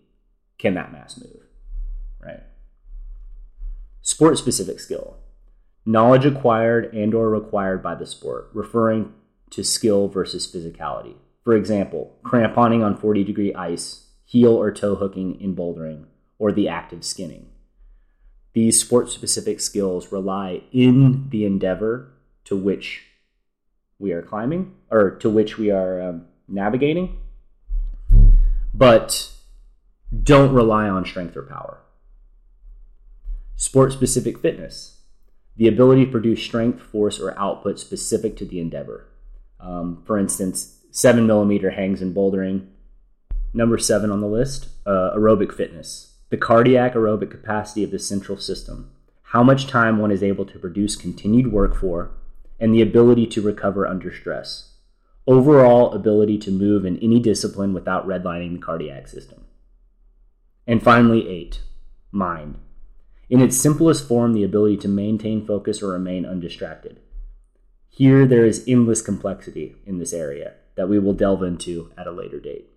can 0.58 0.74
that 0.74 0.92
mass 0.92 1.18
move, 1.18 1.42
right? 2.20 2.42
Sport 4.02 4.38
specific 4.38 4.80
skill 4.80 5.18
knowledge 5.86 6.26
acquired 6.26 6.92
and 6.92 7.14
or 7.14 7.30
required 7.30 7.82
by 7.82 7.94
the 7.94 8.06
sport, 8.06 8.50
referring 8.52 9.14
to 9.50 9.62
skill 9.62 10.08
versus 10.08 10.50
physicality. 10.52 11.14
For 11.44 11.54
example, 11.54 12.18
cramponing 12.24 12.84
on 12.84 12.96
40 12.96 13.22
degree 13.22 13.54
ice, 13.54 14.08
heel 14.24 14.54
or 14.54 14.72
toe 14.72 14.96
hooking 14.96 15.40
in 15.40 15.54
bouldering, 15.54 16.06
or 16.38 16.50
the 16.50 16.68
active 16.68 17.04
skinning. 17.04 17.46
These 18.52 18.80
sport 18.80 19.10
specific 19.10 19.60
skills 19.60 20.10
rely 20.10 20.62
in 20.72 21.28
the 21.30 21.44
endeavor 21.44 22.12
to 22.44 22.56
which 22.56 23.04
we 23.98 24.12
are 24.12 24.22
climbing 24.22 24.74
or 24.90 25.10
to 25.10 25.30
which 25.30 25.56
we 25.56 25.70
are 25.70 26.00
um, 26.00 26.26
navigating, 26.48 27.18
but 28.76 29.32
don't 30.22 30.52
rely 30.52 30.88
on 30.88 31.06
strength 31.06 31.36
or 31.36 31.42
power. 31.42 31.78
Sport 33.56 33.92
specific 33.92 34.38
fitness 34.38 34.96
the 35.56 35.68
ability 35.68 36.04
to 36.04 36.10
produce 36.10 36.42
strength, 36.42 36.82
force, 36.82 37.18
or 37.18 37.38
output 37.38 37.78
specific 37.78 38.36
to 38.36 38.44
the 38.44 38.60
endeavor. 38.60 39.06
Um, 39.58 40.02
for 40.04 40.18
instance, 40.18 40.80
7 40.90 41.26
millimeter 41.26 41.70
hangs 41.70 42.02
in 42.02 42.12
bouldering. 42.12 42.66
Number 43.54 43.78
seven 43.78 44.10
on 44.10 44.20
the 44.20 44.26
list 44.26 44.68
uh, 44.84 45.12
aerobic 45.16 45.52
fitness. 45.54 46.12
The 46.28 46.36
cardiac 46.36 46.92
aerobic 46.92 47.30
capacity 47.30 47.82
of 47.82 47.90
the 47.90 47.98
central 47.98 48.36
system. 48.36 48.90
How 49.30 49.42
much 49.42 49.66
time 49.66 49.98
one 49.98 50.10
is 50.10 50.22
able 50.22 50.44
to 50.44 50.58
produce 50.58 50.94
continued 50.94 51.50
work 51.50 51.74
for, 51.74 52.10
and 52.60 52.74
the 52.74 52.82
ability 52.82 53.26
to 53.28 53.40
recover 53.40 53.86
under 53.86 54.14
stress. 54.14 54.75
Overall 55.26 55.92
ability 55.92 56.38
to 56.38 56.50
move 56.50 56.84
in 56.84 56.98
any 56.98 57.18
discipline 57.18 57.74
without 57.74 58.06
redlining 58.06 58.52
the 58.54 58.58
cardiac 58.58 59.08
system. 59.08 59.44
And 60.66 60.82
finally, 60.82 61.28
eight, 61.28 61.60
mind 62.12 62.58
in 63.28 63.40
its 63.40 63.56
simplest 63.56 64.06
form, 64.06 64.34
the 64.34 64.44
ability 64.44 64.76
to 64.78 64.88
maintain 64.88 65.44
focus 65.44 65.82
or 65.82 65.90
remain 65.90 66.24
undistracted. 66.24 67.00
Here, 67.88 68.26
there 68.26 68.46
is 68.46 68.64
endless 68.68 69.02
complexity 69.02 69.76
in 69.84 69.98
this 69.98 70.12
area 70.12 70.54
that 70.76 70.88
we 70.88 70.98
will 70.98 71.14
delve 71.14 71.42
into 71.42 71.90
at 71.96 72.06
a 72.06 72.12
later 72.12 72.38
date. 72.38 72.70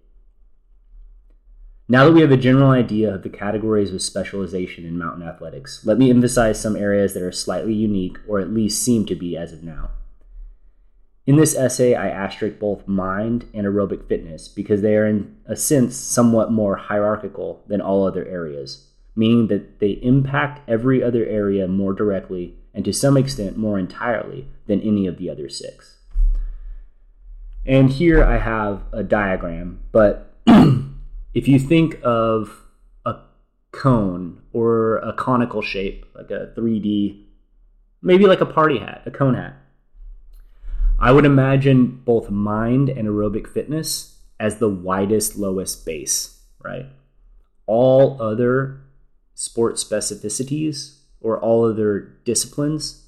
Now 1.87 2.05
that 2.05 2.13
we 2.13 2.21
have 2.21 2.31
a 2.31 2.37
general 2.37 2.71
idea 2.71 3.13
of 3.13 3.23
the 3.23 3.29
categories 3.29 3.93
of 3.93 4.01
specialization 4.01 4.85
in 4.85 4.97
mountain 4.97 5.27
athletics, 5.27 5.85
let 5.85 5.97
me 5.97 6.09
emphasize 6.09 6.59
some 6.59 6.75
areas 6.75 7.13
that 7.13 7.23
are 7.23 7.31
slightly 7.31 7.73
unique, 7.73 8.17
or 8.27 8.39
at 8.39 8.53
least 8.53 8.81
seem 8.81 9.05
to 9.07 9.15
be 9.15 9.35
as 9.35 9.51
of 9.51 9.63
now. 9.63 9.89
In 11.29 11.35
this 11.35 11.55
essay, 11.55 11.93
I 11.93 12.09
asterisk 12.09 12.57
both 12.57 12.87
mind 12.87 13.45
and 13.53 13.67
aerobic 13.67 14.07
fitness 14.07 14.47
because 14.47 14.81
they 14.81 14.95
are, 14.95 15.05
in 15.05 15.37
a 15.45 15.55
sense, 15.55 15.95
somewhat 15.95 16.51
more 16.51 16.75
hierarchical 16.75 17.61
than 17.67 17.81
all 17.81 18.07
other 18.07 18.25
areas 18.25 18.89
meaning 19.19 19.47
that 19.47 19.79
they 19.79 19.99
impact 20.01 20.61
every 20.69 21.03
other 21.03 21.25
area 21.25 21.67
more 21.67 21.91
directly 21.91 22.55
and 22.73 22.85
to 22.85 22.93
some 22.93 23.17
extent 23.17 23.57
more 23.57 23.77
entirely 23.77 24.47
than 24.67 24.79
any 24.81 25.07
of 25.07 25.17
the 25.17 25.29
other 25.29 25.49
six. 25.49 25.97
And 27.65 27.89
here 27.89 28.23
I 28.23 28.37
have 28.37 28.81
a 28.93 29.03
diagram, 29.03 29.81
but 29.91 30.33
if 30.47 31.49
you 31.49 31.59
think 31.59 31.99
of 32.01 32.61
a 33.05 33.17
cone 33.71 34.41
or 34.53 34.99
a 34.99 35.11
conical 35.11 35.61
shape, 35.61 36.05
like 36.15 36.31
a 36.31 36.53
3D, 36.55 37.25
maybe 38.01 38.25
like 38.25 38.39
a 38.39 38.45
party 38.45 38.79
hat, 38.79 39.03
a 39.05 39.11
cone 39.11 39.35
hat, 39.35 39.57
I 41.01 41.11
would 41.13 41.25
imagine 41.25 42.01
both 42.03 42.29
mind 42.29 42.89
and 42.89 43.07
aerobic 43.07 43.47
fitness 43.47 44.17
as 44.37 44.57
the 44.57 44.67
widest, 44.67 45.37
lowest 45.37 45.85
base, 45.85 46.41
right? 46.61 46.87
All 47.65 48.21
other 48.21 48.81
sport 49.33 49.75
specificities 49.75 50.97
or 51.21 51.39
all 51.39 51.63
other 51.63 52.17
disciplines 52.25 53.05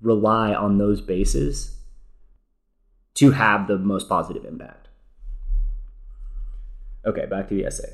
rely 0.00 0.54
on 0.54 0.78
those 0.78 1.02
bases 1.02 1.76
to 3.14 3.32
have 3.32 3.66
the 3.66 3.78
most 3.78 4.08
positive 4.08 4.46
impact. 4.46 4.88
Okay, 7.04 7.26
back 7.26 7.48
to 7.48 7.54
the 7.54 7.66
essay. 7.66 7.92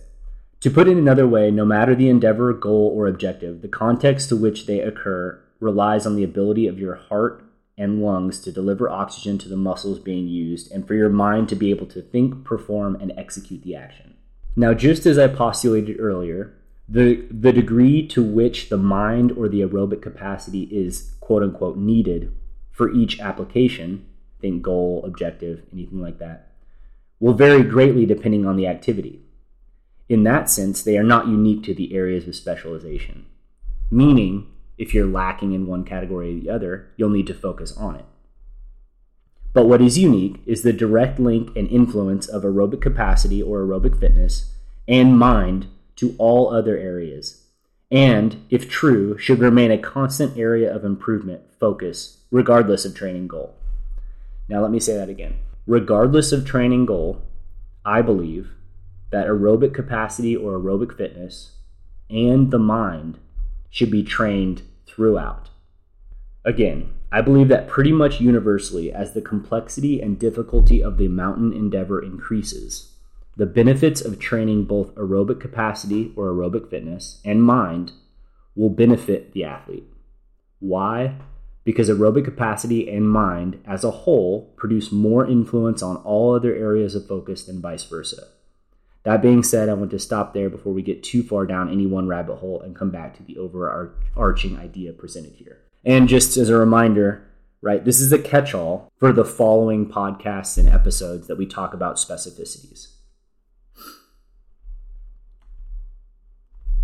To 0.60 0.70
put 0.70 0.86
it 0.86 0.96
another 0.96 1.26
way, 1.26 1.50
no 1.50 1.64
matter 1.64 1.96
the 1.96 2.08
endeavor, 2.08 2.52
goal, 2.52 2.92
or 2.94 3.08
objective, 3.08 3.62
the 3.62 3.68
context 3.68 4.28
to 4.28 4.36
which 4.36 4.66
they 4.66 4.80
occur 4.80 5.42
relies 5.58 6.06
on 6.06 6.14
the 6.14 6.22
ability 6.22 6.68
of 6.68 6.78
your 6.78 6.94
heart 6.94 7.41
and 7.76 8.02
lungs 8.02 8.40
to 8.40 8.52
deliver 8.52 8.88
oxygen 8.88 9.38
to 9.38 9.48
the 9.48 9.56
muscles 9.56 9.98
being 9.98 10.28
used 10.28 10.70
and 10.70 10.86
for 10.86 10.94
your 10.94 11.08
mind 11.08 11.48
to 11.48 11.56
be 11.56 11.70
able 11.70 11.86
to 11.86 12.02
think, 12.02 12.44
perform, 12.44 12.96
and 12.96 13.12
execute 13.16 13.62
the 13.62 13.74
action. 13.74 14.14
Now, 14.54 14.74
just 14.74 15.06
as 15.06 15.18
I 15.18 15.28
postulated 15.28 15.98
earlier, 15.98 16.54
the 16.88 17.26
the 17.30 17.52
degree 17.52 18.06
to 18.08 18.22
which 18.22 18.68
the 18.68 18.76
mind 18.76 19.32
or 19.32 19.48
the 19.48 19.60
aerobic 19.60 20.02
capacity 20.02 20.64
is 20.64 21.14
quote 21.20 21.42
unquote 21.42 21.76
needed 21.76 22.32
for 22.70 22.92
each 22.92 23.20
application 23.20 24.04
think 24.40 24.62
goal 24.62 25.02
objective 25.04 25.62
anything 25.72 26.00
like 26.00 26.18
that 26.18 26.50
will 27.20 27.32
vary 27.32 27.62
greatly 27.62 28.04
depending 28.04 28.44
on 28.44 28.56
the 28.56 28.66
activity 28.66 29.22
in 30.08 30.24
that 30.24 30.50
sense 30.50 30.82
they 30.82 30.98
are 30.98 31.04
not 31.04 31.28
unique 31.28 31.62
to 31.62 31.74
the 31.74 31.94
areas 31.94 32.26
of 32.26 32.34
specialization 32.34 33.24
meaning 33.90 34.46
if 34.82 34.92
you're 34.92 35.06
lacking 35.06 35.52
in 35.52 35.66
one 35.66 35.84
category 35.84 36.36
or 36.36 36.40
the 36.40 36.50
other 36.50 36.88
you'll 36.96 37.08
need 37.08 37.26
to 37.26 37.34
focus 37.34 37.76
on 37.76 37.96
it 37.96 38.04
but 39.52 39.66
what 39.66 39.82
is 39.82 39.98
unique 39.98 40.40
is 40.46 40.62
the 40.62 40.72
direct 40.72 41.18
link 41.18 41.54
and 41.56 41.68
influence 41.68 42.26
of 42.26 42.42
aerobic 42.42 42.80
capacity 42.80 43.42
or 43.42 43.60
aerobic 43.60 43.98
fitness 43.98 44.54
and 44.88 45.18
mind 45.18 45.66
to 45.96 46.14
all 46.18 46.52
other 46.52 46.76
areas. 46.76 47.38
and, 47.90 48.46
if 48.48 48.70
true, 48.70 49.18
should 49.18 49.38
remain 49.38 49.70
a 49.70 49.76
constant 49.76 50.38
area 50.38 50.74
of 50.74 50.82
improvement 50.82 51.42
focus, 51.60 52.16
regardless 52.30 52.86
of 52.86 52.94
training 52.94 53.28
goal. 53.28 53.54
Now, 54.48 54.62
let 54.62 54.70
me 54.70 54.80
say 54.80 54.96
that 54.96 55.10
again. 55.10 55.36
Regardless 55.66 56.32
of 56.32 56.46
training 56.46 56.86
goal, 56.86 57.20
I 57.84 58.00
believe 58.00 58.52
that 59.10 59.26
aerobic 59.26 59.74
capacity 59.74 60.34
or 60.34 60.58
aerobic 60.58 60.96
fitness 60.96 61.52
and 62.08 62.50
the 62.50 62.58
mind 62.58 63.18
should 63.68 63.90
be 63.90 64.02
trained 64.02 64.62
throughout. 64.94 65.48
Again, 66.44 66.92
I 67.10 67.20
believe 67.20 67.48
that 67.48 67.68
pretty 67.68 67.92
much 67.92 68.20
universally, 68.20 68.92
as 68.92 69.12
the 69.12 69.20
complexity 69.20 70.00
and 70.00 70.18
difficulty 70.18 70.82
of 70.82 70.98
the 70.98 71.08
mountain 71.08 71.52
endeavor 71.52 72.02
increases, 72.02 72.92
the 73.36 73.46
benefits 73.46 74.00
of 74.00 74.18
training 74.18 74.64
both 74.64 74.94
aerobic 74.94 75.40
capacity 75.40 76.12
or 76.16 76.30
aerobic 76.30 76.68
fitness 76.68 77.20
and 77.24 77.42
mind 77.42 77.92
will 78.54 78.70
benefit 78.70 79.32
the 79.32 79.44
athlete. 79.44 79.88
Why? 80.58 81.16
Because 81.64 81.88
aerobic 81.88 82.24
capacity 82.24 82.90
and 82.90 83.08
mind 83.08 83.62
as 83.66 83.84
a 83.84 83.90
whole 83.90 84.52
produce 84.56 84.92
more 84.92 85.26
influence 85.26 85.82
on 85.82 85.96
all 85.98 86.34
other 86.34 86.54
areas 86.54 86.94
of 86.94 87.06
focus 87.06 87.44
than 87.44 87.62
vice 87.62 87.84
versa. 87.84 88.24
That 89.04 89.20
being 89.20 89.42
said, 89.42 89.68
I 89.68 89.74
want 89.74 89.90
to 89.90 89.98
stop 89.98 90.32
there 90.32 90.48
before 90.48 90.72
we 90.72 90.82
get 90.82 91.02
too 91.02 91.22
far 91.24 91.44
down 91.44 91.68
any 91.68 91.86
one 91.86 92.06
rabbit 92.06 92.36
hole 92.36 92.60
and 92.60 92.76
come 92.76 92.90
back 92.90 93.16
to 93.16 93.22
the 93.22 93.36
overarching 93.36 94.56
idea 94.56 94.92
presented 94.92 95.34
here. 95.34 95.60
And 95.84 96.08
just 96.08 96.36
as 96.36 96.48
a 96.48 96.56
reminder, 96.56 97.28
right, 97.60 97.84
this 97.84 98.00
is 98.00 98.12
a 98.12 98.18
catch 98.18 98.54
all 98.54 98.92
for 98.98 99.12
the 99.12 99.24
following 99.24 99.88
podcasts 99.90 100.56
and 100.56 100.68
episodes 100.68 101.26
that 101.26 101.36
we 101.36 101.46
talk 101.46 101.74
about 101.74 101.96
specificities. 101.96 102.92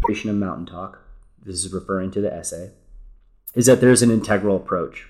Creation 0.03 0.31
of 0.31 0.37
Mountain 0.37 0.67
Talk, 0.67 1.01
this 1.45 1.65
is 1.65 1.73
referring 1.73 2.11
to 2.13 2.21
the 2.21 2.33
essay, 2.33 2.73
is 3.55 3.67
that 3.67 3.81
there's 3.81 4.03
an 4.03 4.11
integral 4.11 4.57
approach, 4.57 5.07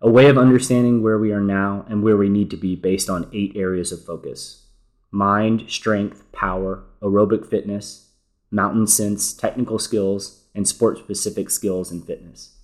a 0.00 0.08
way 0.08 0.28
of 0.28 0.38
understanding 0.38 1.02
where 1.02 1.18
we 1.18 1.32
are 1.32 1.40
now 1.40 1.84
and 1.88 2.02
where 2.02 2.16
we 2.16 2.30
need 2.30 2.50
to 2.50 2.56
be 2.56 2.76
based 2.76 3.10
on 3.10 3.28
eight 3.34 3.52
areas 3.56 3.92
of 3.92 4.04
focus 4.04 4.63
mind, 5.14 5.70
strength, 5.70 6.30
power, 6.32 6.82
aerobic 7.00 7.48
fitness, 7.48 8.08
mountain 8.50 8.86
sense, 8.86 9.32
technical 9.32 9.78
skills, 9.78 10.44
and 10.54 10.66
sport 10.66 10.98
specific 10.98 11.50
skills 11.50 11.90
and 11.90 12.04
fitness. 12.04 12.56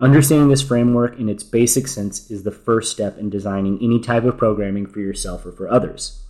Understanding 0.00 0.48
this 0.48 0.62
framework 0.62 1.18
in 1.18 1.28
its 1.28 1.42
basic 1.42 1.88
sense 1.88 2.30
is 2.30 2.42
the 2.42 2.50
first 2.50 2.92
step 2.92 3.18
in 3.18 3.30
designing 3.30 3.78
any 3.82 3.98
type 4.00 4.24
of 4.24 4.38
programming 4.38 4.86
for 4.86 5.00
yourself 5.00 5.44
or 5.44 5.52
for 5.52 5.68
others 5.68 6.24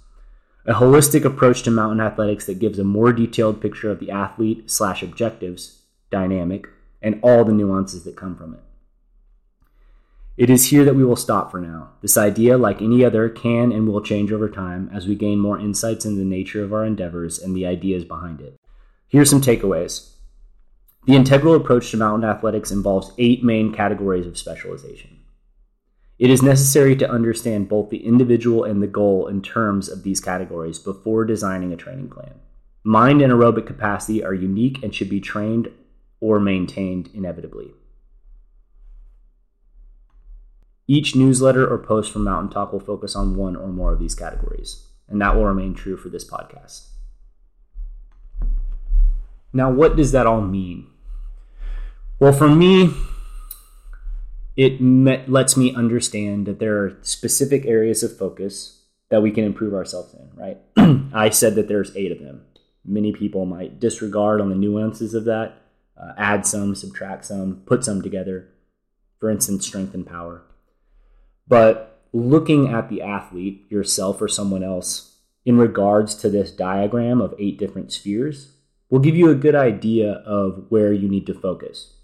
a 0.67 0.73
holistic 0.73 1.25
approach 1.25 1.63
to 1.63 1.71
mountain 1.71 2.01
athletics 2.01 2.47
that 2.47 2.59
gives 2.59 2.79
a 2.79 2.85
more 2.85 3.13
detailed 3.13 3.61
picture 3.61 3.91
of 3.91 4.01
the 4.01 4.11
athlete 4.11 4.71
slash 4.71 5.03
objectives 5.03 5.83
dynamic 6.11 6.67
and 7.03 7.19
all 7.23 7.45
the 7.45 7.53
nuances 7.53 8.05
that 8.05 8.17
come 8.17 8.35
from 8.35 8.55
it 8.55 8.61
it 10.37 10.51
is 10.51 10.71
here 10.71 10.85
that 10.85 10.95
we 10.95 11.05
will 11.05 11.17
stop 11.17 11.51
for 11.51 11.61
now 11.61 11.91
this 12.03 12.17
idea 12.17 12.59
like 12.59 12.83
any 12.83 13.05
other 13.05 13.29
can 13.29 13.73
and 13.73 13.89
will 13.89 14.01
change 14.01 14.33
over 14.33 14.49
time 14.49 14.91
as 14.93 15.07
we 15.07 15.15
gain 15.15 15.39
more 15.39 15.59
insights 15.59 16.05
into 16.05 16.19
the 16.19 16.25
nature 16.25 16.63
of 16.63 16.73
our 16.73 16.85
endeavors 16.85 17.39
and 17.39 17.57
the 17.57 17.67
ideas 17.67 18.05
behind 18.05 18.41
it 18.41 18.59
Here 19.09 19.23
are 19.23 19.27
some 19.27 19.41
takeaways 19.41 20.11
the 21.07 21.17
integral 21.17 21.55
approach 21.55 21.91
to 21.91 21.97
mountain 21.97 22.29
athletics 22.29 22.71
involves 22.71 23.13
eight 23.19 23.45
main 23.45 23.73
categories 23.73 24.27
of 24.27 24.39
specialization 24.39 25.21
it 26.19 26.31
is 26.31 26.43
necessary 26.43 26.95
to 26.97 27.11
understand 27.11 27.69
both 27.69 27.91
the 27.91 28.07
individual 28.07 28.63
and 28.65 28.81
the 28.81 28.87
goal 28.87 29.27
in 29.27 29.43
terms 29.43 29.89
of 29.89 30.05
these 30.05 30.21
categories 30.21 30.79
before 30.79 31.25
designing 31.25 31.73
a 31.73 31.77
training 31.77 32.09
plan. 32.09 32.35
Mind 32.85 33.21
and 33.21 33.33
aerobic 33.33 33.67
capacity 33.67 34.23
are 34.23 34.35
unique 34.35 34.83
and 34.83 34.95
should 34.95 35.11
be 35.11 35.21
trained 35.21 35.69
or 36.21 36.39
maintained 36.39 37.11
inevitably. 37.15 37.73
Each 40.87 41.17
newsletter 41.17 41.67
or 41.67 41.79
post 41.79 42.13
from 42.13 42.25
Mountain 42.25 42.51
Talk 42.51 42.73
will 42.73 42.81
focus 42.81 43.17
on 43.17 43.37
one 43.37 43.57
or 43.57 43.69
more 43.69 43.93
of 43.93 43.99
these 43.99 44.15
categories, 44.15 44.87
and 45.09 45.21
that 45.21 45.35
will 45.35 45.47
remain 45.47 45.75
true 45.75 45.97
for 45.97 46.11
this 46.11 46.29
podcast. 46.29 46.89
Now, 49.53 49.71
what 49.71 49.97
does 49.97 50.13
that 50.13 50.27
all 50.27 50.43
mean? 50.43 50.89
Well, 52.19 52.33
for 52.33 52.49
me, 52.49 52.93
it 54.57 54.81
met, 54.81 55.29
lets 55.29 55.57
me 55.57 55.75
understand 55.75 56.47
that 56.47 56.59
there 56.59 56.79
are 56.79 56.99
specific 57.03 57.65
areas 57.65 58.03
of 58.03 58.17
focus 58.17 58.83
that 59.09 59.23
we 59.23 59.31
can 59.31 59.45
improve 59.45 59.75
ourselves 59.75 60.15
in, 60.15 60.31
right? 60.35 60.59
I 61.15 61.31
said 61.31 61.55
that 61.55 61.69
there's 61.69 61.97
eight 61.97 62.13
of 62.13 62.21
them. 62.21 62.45
Many 62.85 63.13
people 63.13 63.47
might 63.47 63.81
disregard 63.81 64.41
on 64.41 64.51
the 64.51 64.55
nuances 64.55 65.15
of 65.15 65.25
that, 65.25 65.63
uh, 65.97 66.13
add 66.19 66.47
some, 66.47 66.75
subtract 66.75 67.25
some, 67.25 67.63
put 67.65 67.85
some 67.85 68.03
together. 68.03 68.49
For 69.19 69.31
instance, 69.31 69.67
strength 69.67 69.95
and 69.95 70.07
power. 70.07 70.43
But 71.47 72.01
looking 72.13 72.69
at 72.69 72.89
the 72.89 73.03
athlete, 73.03 73.67
yourself 73.71 74.21
or 74.21 74.29
someone 74.29 74.63
else, 74.63 75.17
in 75.45 75.59
regards 75.59 76.15
to 76.17 76.31
this 76.31 76.51
diagram 76.51 77.21
of 77.21 77.35
eight 77.39 77.59
different 77.59 77.93
spheres, 77.93 78.53
will 78.89 79.01
give 79.01 79.17
you 79.17 79.31
a 79.31 79.35
good 79.35 79.55
idea 79.55 80.13
of 80.27 80.67
where 80.69 80.93
you 80.93 81.09
need 81.09 81.27
to 81.27 81.35
focus 81.35 81.95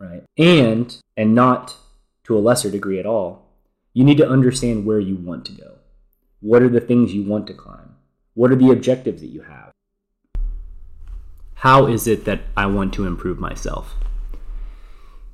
right? 0.00 0.24
And 0.36 0.96
and 1.16 1.34
not 1.34 1.76
to 2.24 2.36
a 2.36 2.40
lesser 2.40 2.70
degree 2.70 2.98
at 2.98 3.06
all, 3.06 3.46
you 3.92 4.02
need 4.02 4.16
to 4.18 4.28
understand 4.28 4.86
where 4.86 4.98
you 4.98 5.16
want 5.16 5.44
to 5.46 5.52
go. 5.52 5.76
What 6.40 6.62
are 6.62 6.68
the 6.68 6.80
things 6.80 7.14
you 7.14 7.22
want 7.22 7.46
to 7.48 7.54
climb? 7.54 7.94
What 8.34 8.50
are 8.50 8.56
the 8.56 8.70
objectives 8.70 9.20
that 9.20 9.28
you 9.28 9.42
have? 9.42 9.70
How 11.54 11.86
is 11.86 12.06
it 12.06 12.24
that 12.24 12.40
I 12.56 12.66
want 12.66 12.94
to 12.94 13.06
improve 13.06 13.38
myself? 13.38 13.94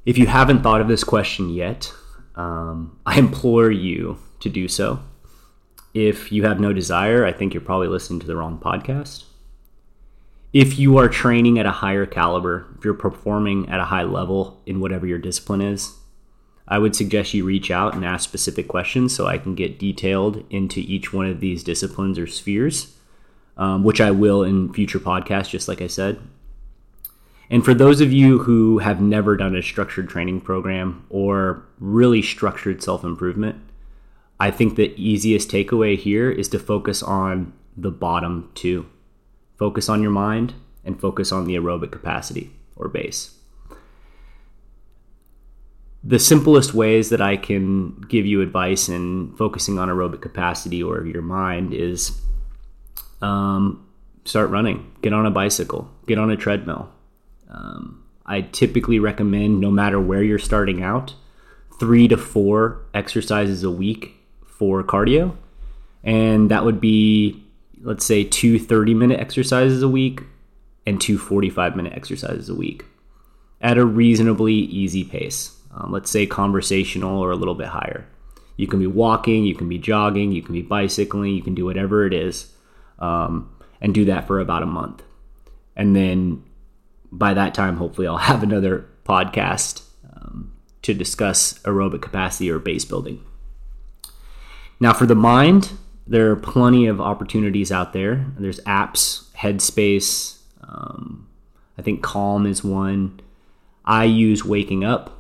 If 0.05 0.18
you 0.18 0.26
haven't 0.26 0.62
thought 0.62 0.81
of 0.81 0.88
this 0.88 1.05
question 1.05 1.50
yet, 1.50 1.92
um, 2.37 2.99
I 3.07 3.18
implore 3.18 3.70
you 3.70 4.18
to 4.40 4.49
do 4.49 4.68
so. 4.68 5.01
If 5.94 6.31
you 6.31 6.44
have 6.44 6.61
no 6.61 6.72
desire, 6.72 7.25
I 7.25 7.33
think 7.33 7.55
you're 7.55 7.62
probably 7.62 7.88
listening 7.88 8.20
to 8.20 8.27
the 8.27 8.37
wrong 8.37 8.59
podcast 8.59 9.25
if 10.57 10.79
you 10.79 10.96
are 10.96 11.07
training 11.07 11.59
at 11.59 11.66
a 11.66 11.70
higher 11.70 12.07
caliber, 12.07 12.66
if 12.79 12.85
you're 12.85 12.94
performing 12.94 13.68
at 13.68 13.79
a 13.79 13.85
high 13.85 14.05
level 14.05 14.59
in 14.64 14.81
whatever 14.81 15.07
your 15.07 15.18
discipline 15.18 15.61
is, 15.61 15.99
I 16.66 16.79
would 16.79 16.96
suggest 16.96 17.35
you 17.35 17.44
reach 17.44 17.70
out 17.70 17.94
and 17.94 18.07
ask 18.07 18.25
specific 18.25 18.66
questions 18.66 19.14
so 19.14 19.27
I 19.27 19.37
can 19.37 19.55
get 19.55 19.79
detailed 19.79 20.46
into 20.49 20.81
each 20.81 21.12
one 21.12 21.27
of 21.27 21.40
these 21.40 21.62
disciplines 21.62 22.18
or 22.18 22.27
spheres, 22.27 22.96
um, 23.59 23.85
which 23.85 24.01
I 24.01 24.11
will 24.12 24.42
in 24.42 24.72
future 24.72 24.99
podcasts, 24.99 25.51
just 25.51 25.68
like 25.68 25.83
I 25.83 25.88
said. 25.88 26.18
And 27.49 27.65
for 27.65 27.75
those 27.75 28.01
of 28.01 28.13
you 28.13 28.41
who 28.41 28.79
have 28.79 29.01
never 29.01 29.37
done 29.37 29.55
a 29.55 29.63
structured 29.63 30.09
training 30.09 30.41
program 30.41 31.07
or 31.11 31.65
really 31.79 32.23
structured 32.23 32.83
self 32.83 33.05
improvement, 33.05 33.61
I 34.41 34.51
think 34.51 34.77
the 34.77 34.95
easiest 34.97 35.51
takeaway 35.51 35.97
here 35.97 36.31
is 36.31 36.49
to 36.51 36.59
focus 36.59 37.03
on 37.03 37.53
the 37.77 37.91
bottom 37.91 38.51
two 38.55 38.87
Focus 39.57 39.89
on 39.89 40.03
your 40.03 40.11
mind 40.11 40.55
and 40.85 41.01
focus 41.01 41.33
on 41.33 41.47
the 41.47 41.55
aerobic 41.55 41.91
capacity 41.91 42.51
or 42.77 42.89
base. 42.89 43.35
The 46.05 46.19
simplest 46.19 46.75
ways 46.75 47.09
that 47.09 47.21
I 47.21 47.37
can 47.37 48.03
give 48.03 48.27
you 48.27 48.43
advice 48.43 48.89
in 48.89 49.35
focusing 49.37 49.79
on 49.79 49.89
aerobic 49.89 50.21
capacity 50.21 50.83
or 50.83 51.05
your 51.05 51.23
mind 51.23 51.75
is 51.75 52.21
um, 53.23 53.85
start 54.25 54.51
running, 54.51 54.93
get 55.03 55.13
on 55.13 55.27
a 55.27 55.31
bicycle, 55.31 55.91
get 56.07 56.19
on 56.19 56.31
a 56.31 56.37
treadmill. 56.37 56.93
Um, 57.57 58.05
I 58.25 58.42
typically 58.42 58.99
recommend, 58.99 59.61
no 59.61 59.71
matter 59.71 60.01
where 60.01 60.23
you're 60.23 60.38
starting 60.38 60.83
out, 60.83 61.14
three 61.79 62.09
to 62.09 62.16
four 62.16 62.83
exercises 62.95 63.62
a 63.64 63.71
week 63.71 64.14
for 64.45 64.83
cardio. 64.83 65.37
And 66.05 66.51
that 66.51 66.64
would 66.64 66.81
be 66.81 67.42
let's 67.83 68.05
say 68.05 68.25
two 68.25 68.59
30 68.59 68.95
minute 68.95 69.21
exercises 69.21 69.83
a 69.83 69.88
week 69.88 70.23
and 70.87 71.01
two 71.01 71.19
45 71.19 71.77
minute 71.77 71.92
exercises 71.95 72.49
a 72.49 72.55
week 72.55 72.85
at 73.61 73.79
a 73.79 73.85
reasonably 73.85 74.55
easy 74.55 75.05
pace. 75.05 75.57
Um, 75.75 75.92
let's 75.92 76.11
say 76.11 76.27
conversational 76.27 77.21
or 77.21 77.31
a 77.31 77.37
little 77.37 77.55
bit 77.55 77.69
higher. 77.69 78.07
You 78.57 78.66
can 78.66 78.79
be 78.79 78.87
walking, 78.87 79.45
you 79.45 79.55
can 79.55 79.69
be 79.69 79.79
jogging, 79.79 80.33
you 80.33 80.42
can 80.42 80.55
be 80.55 80.62
bicycling, 80.62 81.35
you 81.35 81.42
can 81.42 81.55
do 81.55 81.66
whatever 81.66 82.07
it 82.07 82.14
is, 82.14 82.51
um, 82.99 83.55
and 83.81 83.95
do 83.95 84.07
that 84.07 84.27
for 84.27 84.40
about 84.40 84.62
a 84.62 84.66
month. 84.66 85.03
And 85.77 85.95
then 85.95 86.42
by 87.16 87.35
that 87.35 87.55
time, 87.55 87.76
hopefully, 87.76 88.07
I'll 88.07 88.16
have 88.33 88.42
another 88.42 88.87
podcast 89.05 89.83
um, 90.14 90.52
to 90.83 90.94
discuss 90.94 91.59
aerobic 91.61 92.02
capacity 92.02 92.50
or 92.50 92.59
base 92.59 92.85
building. 92.85 93.24
Now, 94.79 94.92
for 94.92 95.07
the 95.07 95.14
mind, 95.14 95.72
there 96.07 96.31
are 96.31 96.37
plenty 96.37 96.87
of 96.87 97.00
opportunities 97.00 97.72
out 97.72 97.92
there. 97.92 98.26
There's 98.38 98.61
apps, 98.61 99.31
Headspace. 99.33 100.38
Um, 100.62 101.29
I 101.79 101.83
think 101.83 102.02
Calm 102.02 102.46
is 102.46 102.62
one. 102.62 103.20
I 103.85 104.05
use 104.05 104.44
Waking 104.44 104.85
Up. 104.85 105.18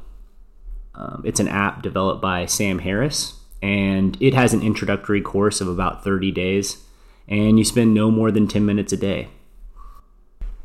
Um, 0.94 1.22
it's 1.24 1.40
an 1.40 1.48
app 1.48 1.82
developed 1.82 2.22
by 2.22 2.46
Sam 2.46 2.78
Harris, 2.78 3.38
and 3.62 4.16
it 4.20 4.34
has 4.34 4.54
an 4.54 4.62
introductory 4.62 5.20
course 5.20 5.60
of 5.60 5.68
about 5.68 6.02
30 6.02 6.32
days, 6.32 6.82
and 7.28 7.58
you 7.58 7.64
spend 7.64 7.92
no 7.92 8.10
more 8.10 8.30
than 8.30 8.48
10 8.48 8.64
minutes 8.64 8.92
a 8.92 8.96
day. 8.96 9.28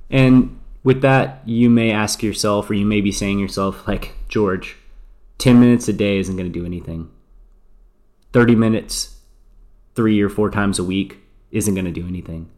And 0.09 0.61
With 0.83 1.01
that, 1.01 1.41
you 1.45 1.69
may 1.69 1.91
ask 1.91 2.23
yourself, 2.23 2.69
or 2.69 2.73
you 2.73 2.85
may 2.85 3.01
be 3.01 3.11
saying 3.11 3.39
yourself, 3.39 3.87
like, 3.87 4.15
George, 4.27 4.77
10 5.37 5.59
minutes 5.59 5.87
a 5.87 5.93
day 5.93 6.17
isn't 6.17 6.35
going 6.35 6.51
to 6.51 6.59
do 6.59 6.65
anything. 6.65 7.09
30 8.33 8.55
minutes, 8.55 9.17
three 9.95 10.21
or 10.21 10.29
four 10.29 10.49
times 10.49 10.79
a 10.79 10.83
week, 10.83 11.17
isn't 11.51 11.75
going 11.75 11.85
to 11.85 11.91
do 11.91 12.07
anything. 12.07 12.49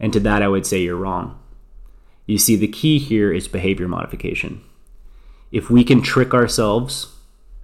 And 0.00 0.12
to 0.12 0.20
that, 0.20 0.42
I 0.42 0.48
would 0.48 0.66
say 0.66 0.82
you're 0.82 0.96
wrong. 0.96 1.38
You 2.26 2.38
see, 2.38 2.56
the 2.56 2.68
key 2.68 2.98
here 2.98 3.32
is 3.32 3.48
behavior 3.48 3.88
modification. 3.88 4.62
If 5.52 5.68
we 5.68 5.84
can 5.84 6.00
trick 6.00 6.32
ourselves 6.32 7.14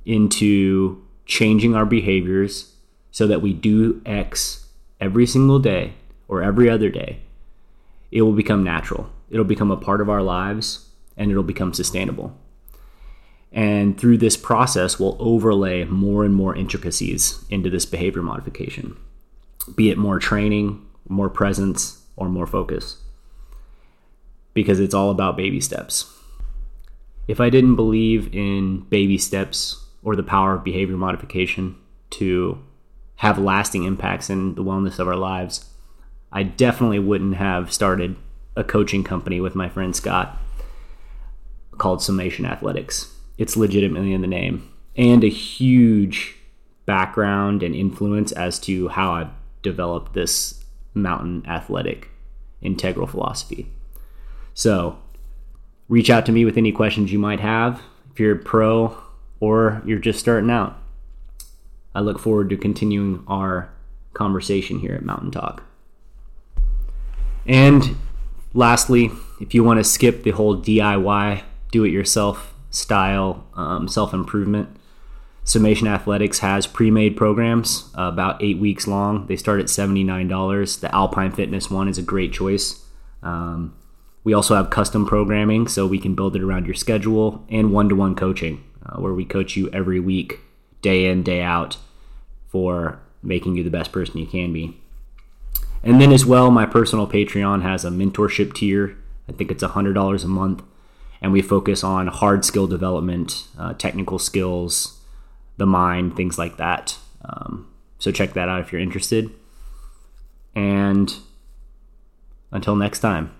into 0.04 1.02
changing 1.24 1.74
our 1.74 1.86
behaviors 1.86 2.74
so 3.10 3.26
that 3.26 3.42
we 3.42 3.52
do 3.52 4.02
X 4.04 4.66
every 5.00 5.26
single 5.26 5.58
day 5.58 5.94
or 6.28 6.42
every 6.42 6.68
other 6.68 6.90
day, 6.90 7.20
it 8.10 8.22
will 8.22 8.32
become 8.32 8.62
natural. 8.62 9.10
It'll 9.30 9.44
become 9.44 9.70
a 9.70 9.76
part 9.76 10.00
of 10.00 10.10
our 10.10 10.22
lives 10.22 10.88
and 11.16 11.30
it'll 11.30 11.42
become 11.42 11.72
sustainable. 11.72 12.36
And 13.52 13.98
through 13.98 14.18
this 14.18 14.36
process, 14.36 14.98
we'll 14.98 15.16
overlay 15.18 15.84
more 15.84 16.24
and 16.24 16.34
more 16.34 16.54
intricacies 16.54 17.44
into 17.50 17.68
this 17.68 17.84
behavior 17.84 18.22
modification, 18.22 18.96
be 19.74 19.90
it 19.90 19.98
more 19.98 20.18
training, 20.18 20.86
more 21.08 21.28
presence, 21.28 22.04
or 22.16 22.28
more 22.28 22.46
focus. 22.46 23.02
Because 24.54 24.78
it's 24.78 24.94
all 24.94 25.10
about 25.10 25.36
baby 25.36 25.60
steps. 25.60 26.16
If 27.26 27.40
I 27.40 27.50
didn't 27.50 27.76
believe 27.76 28.34
in 28.34 28.80
baby 28.88 29.18
steps 29.18 29.84
or 30.02 30.16
the 30.16 30.22
power 30.22 30.54
of 30.54 30.64
behavior 30.64 30.96
modification 30.96 31.76
to 32.10 32.62
have 33.16 33.38
lasting 33.38 33.84
impacts 33.84 34.30
in 34.30 34.54
the 34.54 34.64
wellness 34.64 34.98
of 34.98 35.08
our 35.08 35.16
lives, 35.16 35.70
I 36.32 36.42
definitely 36.44 36.98
wouldn't 36.98 37.36
have 37.36 37.72
started 37.72 38.16
a 38.56 38.64
coaching 38.64 39.04
company 39.04 39.40
with 39.40 39.54
my 39.54 39.68
friend 39.68 39.94
Scott 39.94 40.36
called 41.78 42.02
Summation 42.02 42.44
Athletics. 42.44 43.14
It's 43.38 43.56
legitimately 43.56 44.12
in 44.12 44.20
the 44.20 44.26
name 44.26 44.70
and 44.96 45.24
a 45.24 45.28
huge 45.28 46.36
background 46.84 47.62
and 47.62 47.74
influence 47.74 48.32
as 48.32 48.58
to 48.60 48.88
how 48.88 49.12
I've 49.12 49.30
developed 49.62 50.12
this 50.12 50.64
mountain 50.94 51.44
athletic 51.46 52.08
integral 52.60 53.06
philosophy. 53.06 53.70
So, 54.54 54.98
reach 55.88 56.10
out 56.10 56.26
to 56.26 56.32
me 56.32 56.44
with 56.44 56.56
any 56.56 56.72
questions 56.72 57.12
you 57.12 57.18
might 57.18 57.40
have. 57.40 57.80
If 58.12 58.20
you're 58.20 58.36
a 58.36 58.38
pro 58.38 59.00
or 59.38 59.82
you're 59.86 59.98
just 59.98 60.18
starting 60.18 60.50
out, 60.50 60.76
I 61.94 62.00
look 62.00 62.18
forward 62.18 62.50
to 62.50 62.56
continuing 62.56 63.24
our 63.26 63.70
conversation 64.12 64.80
here 64.80 64.94
at 64.94 65.04
Mountain 65.04 65.30
Talk. 65.30 65.62
And 67.46 67.96
lastly, 68.54 69.10
if 69.40 69.54
you 69.54 69.64
want 69.64 69.78
to 69.78 69.84
skip 69.84 70.22
the 70.22 70.30
whole 70.30 70.56
DIY, 70.56 71.42
do 71.70 71.84
it 71.84 71.90
yourself 71.90 72.54
style 72.70 73.46
um, 73.54 73.88
self 73.88 74.14
improvement, 74.14 74.68
Summation 75.44 75.88
Athletics 75.88 76.40
has 76.40 76.66
pre 76.66 76.90
made 76.90 77.16
programs 77.16 77.90
uh, 77.98 78.02
about 78.02 78.42
eight 78.42 78.58
weeks 78.58 78.86
long. 78.86 79.26
They 79.26 79.36
start 79.36 79.60
at 79.60 79.66
$79. 79.66 80.80
The 80.80 80.94
Alpine 80.94 81.32
Fitness 81.32 81.70
one 81.70 81.88
is 81.88 81.98
a 81.98 82.02
great 82.02 82.32
choice. 82.32 82.84
Um, 83.22 83.74
we 84.22 84.34
also 84.34 84.54
have 84.54 84.70
custom 84.70 85.06
programming, 85.06 85.66
so 85.66 85.86
we 85.86 85.98
can 85.98 86.14
build 86.14 86.36
it 86.36 86.42
around 86.42 86.66
your 86.66 86.74
schedule, 86.74 87.44
and 87.48 87.72
one 87.72 87.88
to 87.88 87.96
one 87.96 88.14
coaching, 88.14 88.62
uh, 88.84 89.00
where 89.00 89.14
we 89.14 89.24
coach 89.24 89.56
you 89.56 89.70
every 89.70 89.98
week 89.98 90.40
day 90.82 91.06
in, 91.06 91.22
day 91.22 91.42
out 91.42 91.78
for 92.48 93.00
making 93.22 93.56
you 93.56 93.64
the 93.64 93.70
best 93.70 93.92
person 93.92 94.18
you 94.18 94.26
can 94.26 94.52
be. 94.52 94.78
And 95.82 96.00
then 96.00 96.12
as 96.12 96.26
well, 96.26 96.50
my 96.50 96.66
personal 96.66 97.06
Patreon 97.06 97.62
has 97.62 97.84
a 97.84 97.90
mentorship 97.90 98.54
tier. 98.54 98.98
I 99.28 99.32
think 99.32 99.50
it's 99.50 99.62
$100 99.62 100.24
a 100.24 100.28
month. 100.28 100.62
And 101.22 101.32
we 101.32 101.42
focus 101.42 101.84
on 101.84 102.06
hard 102.06 102.44
skill 102.44 102.66
development, 102.66 103.46
uh, 103.58 103.74
technical 103.74 104.18
skills, 104.18 105.00
the 105.56 105.66
mind, 105.66 106.16
things 106.16 106.38
like 106.38 106.56
that. 106.56 106.98
Um, 107.22 107.68
so 107.98 108.10
check 108.10 108.32
that 108.32 108.48
out 108.48 108.60
if 108.60 108.72
you're 108.72 108.80
interested. 108.80 109.30
And 110.54 111.14
until 112.50 112.76
next 112.76 113.00
time, 113.00 113.34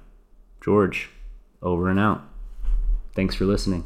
George, 0.63 1.09
over 1.63 1.89
and 1.89 1.99
out. 1.99 2.23
Thanks 3.15 3.35
for 3.35 3.45
listening. 3.45 3.85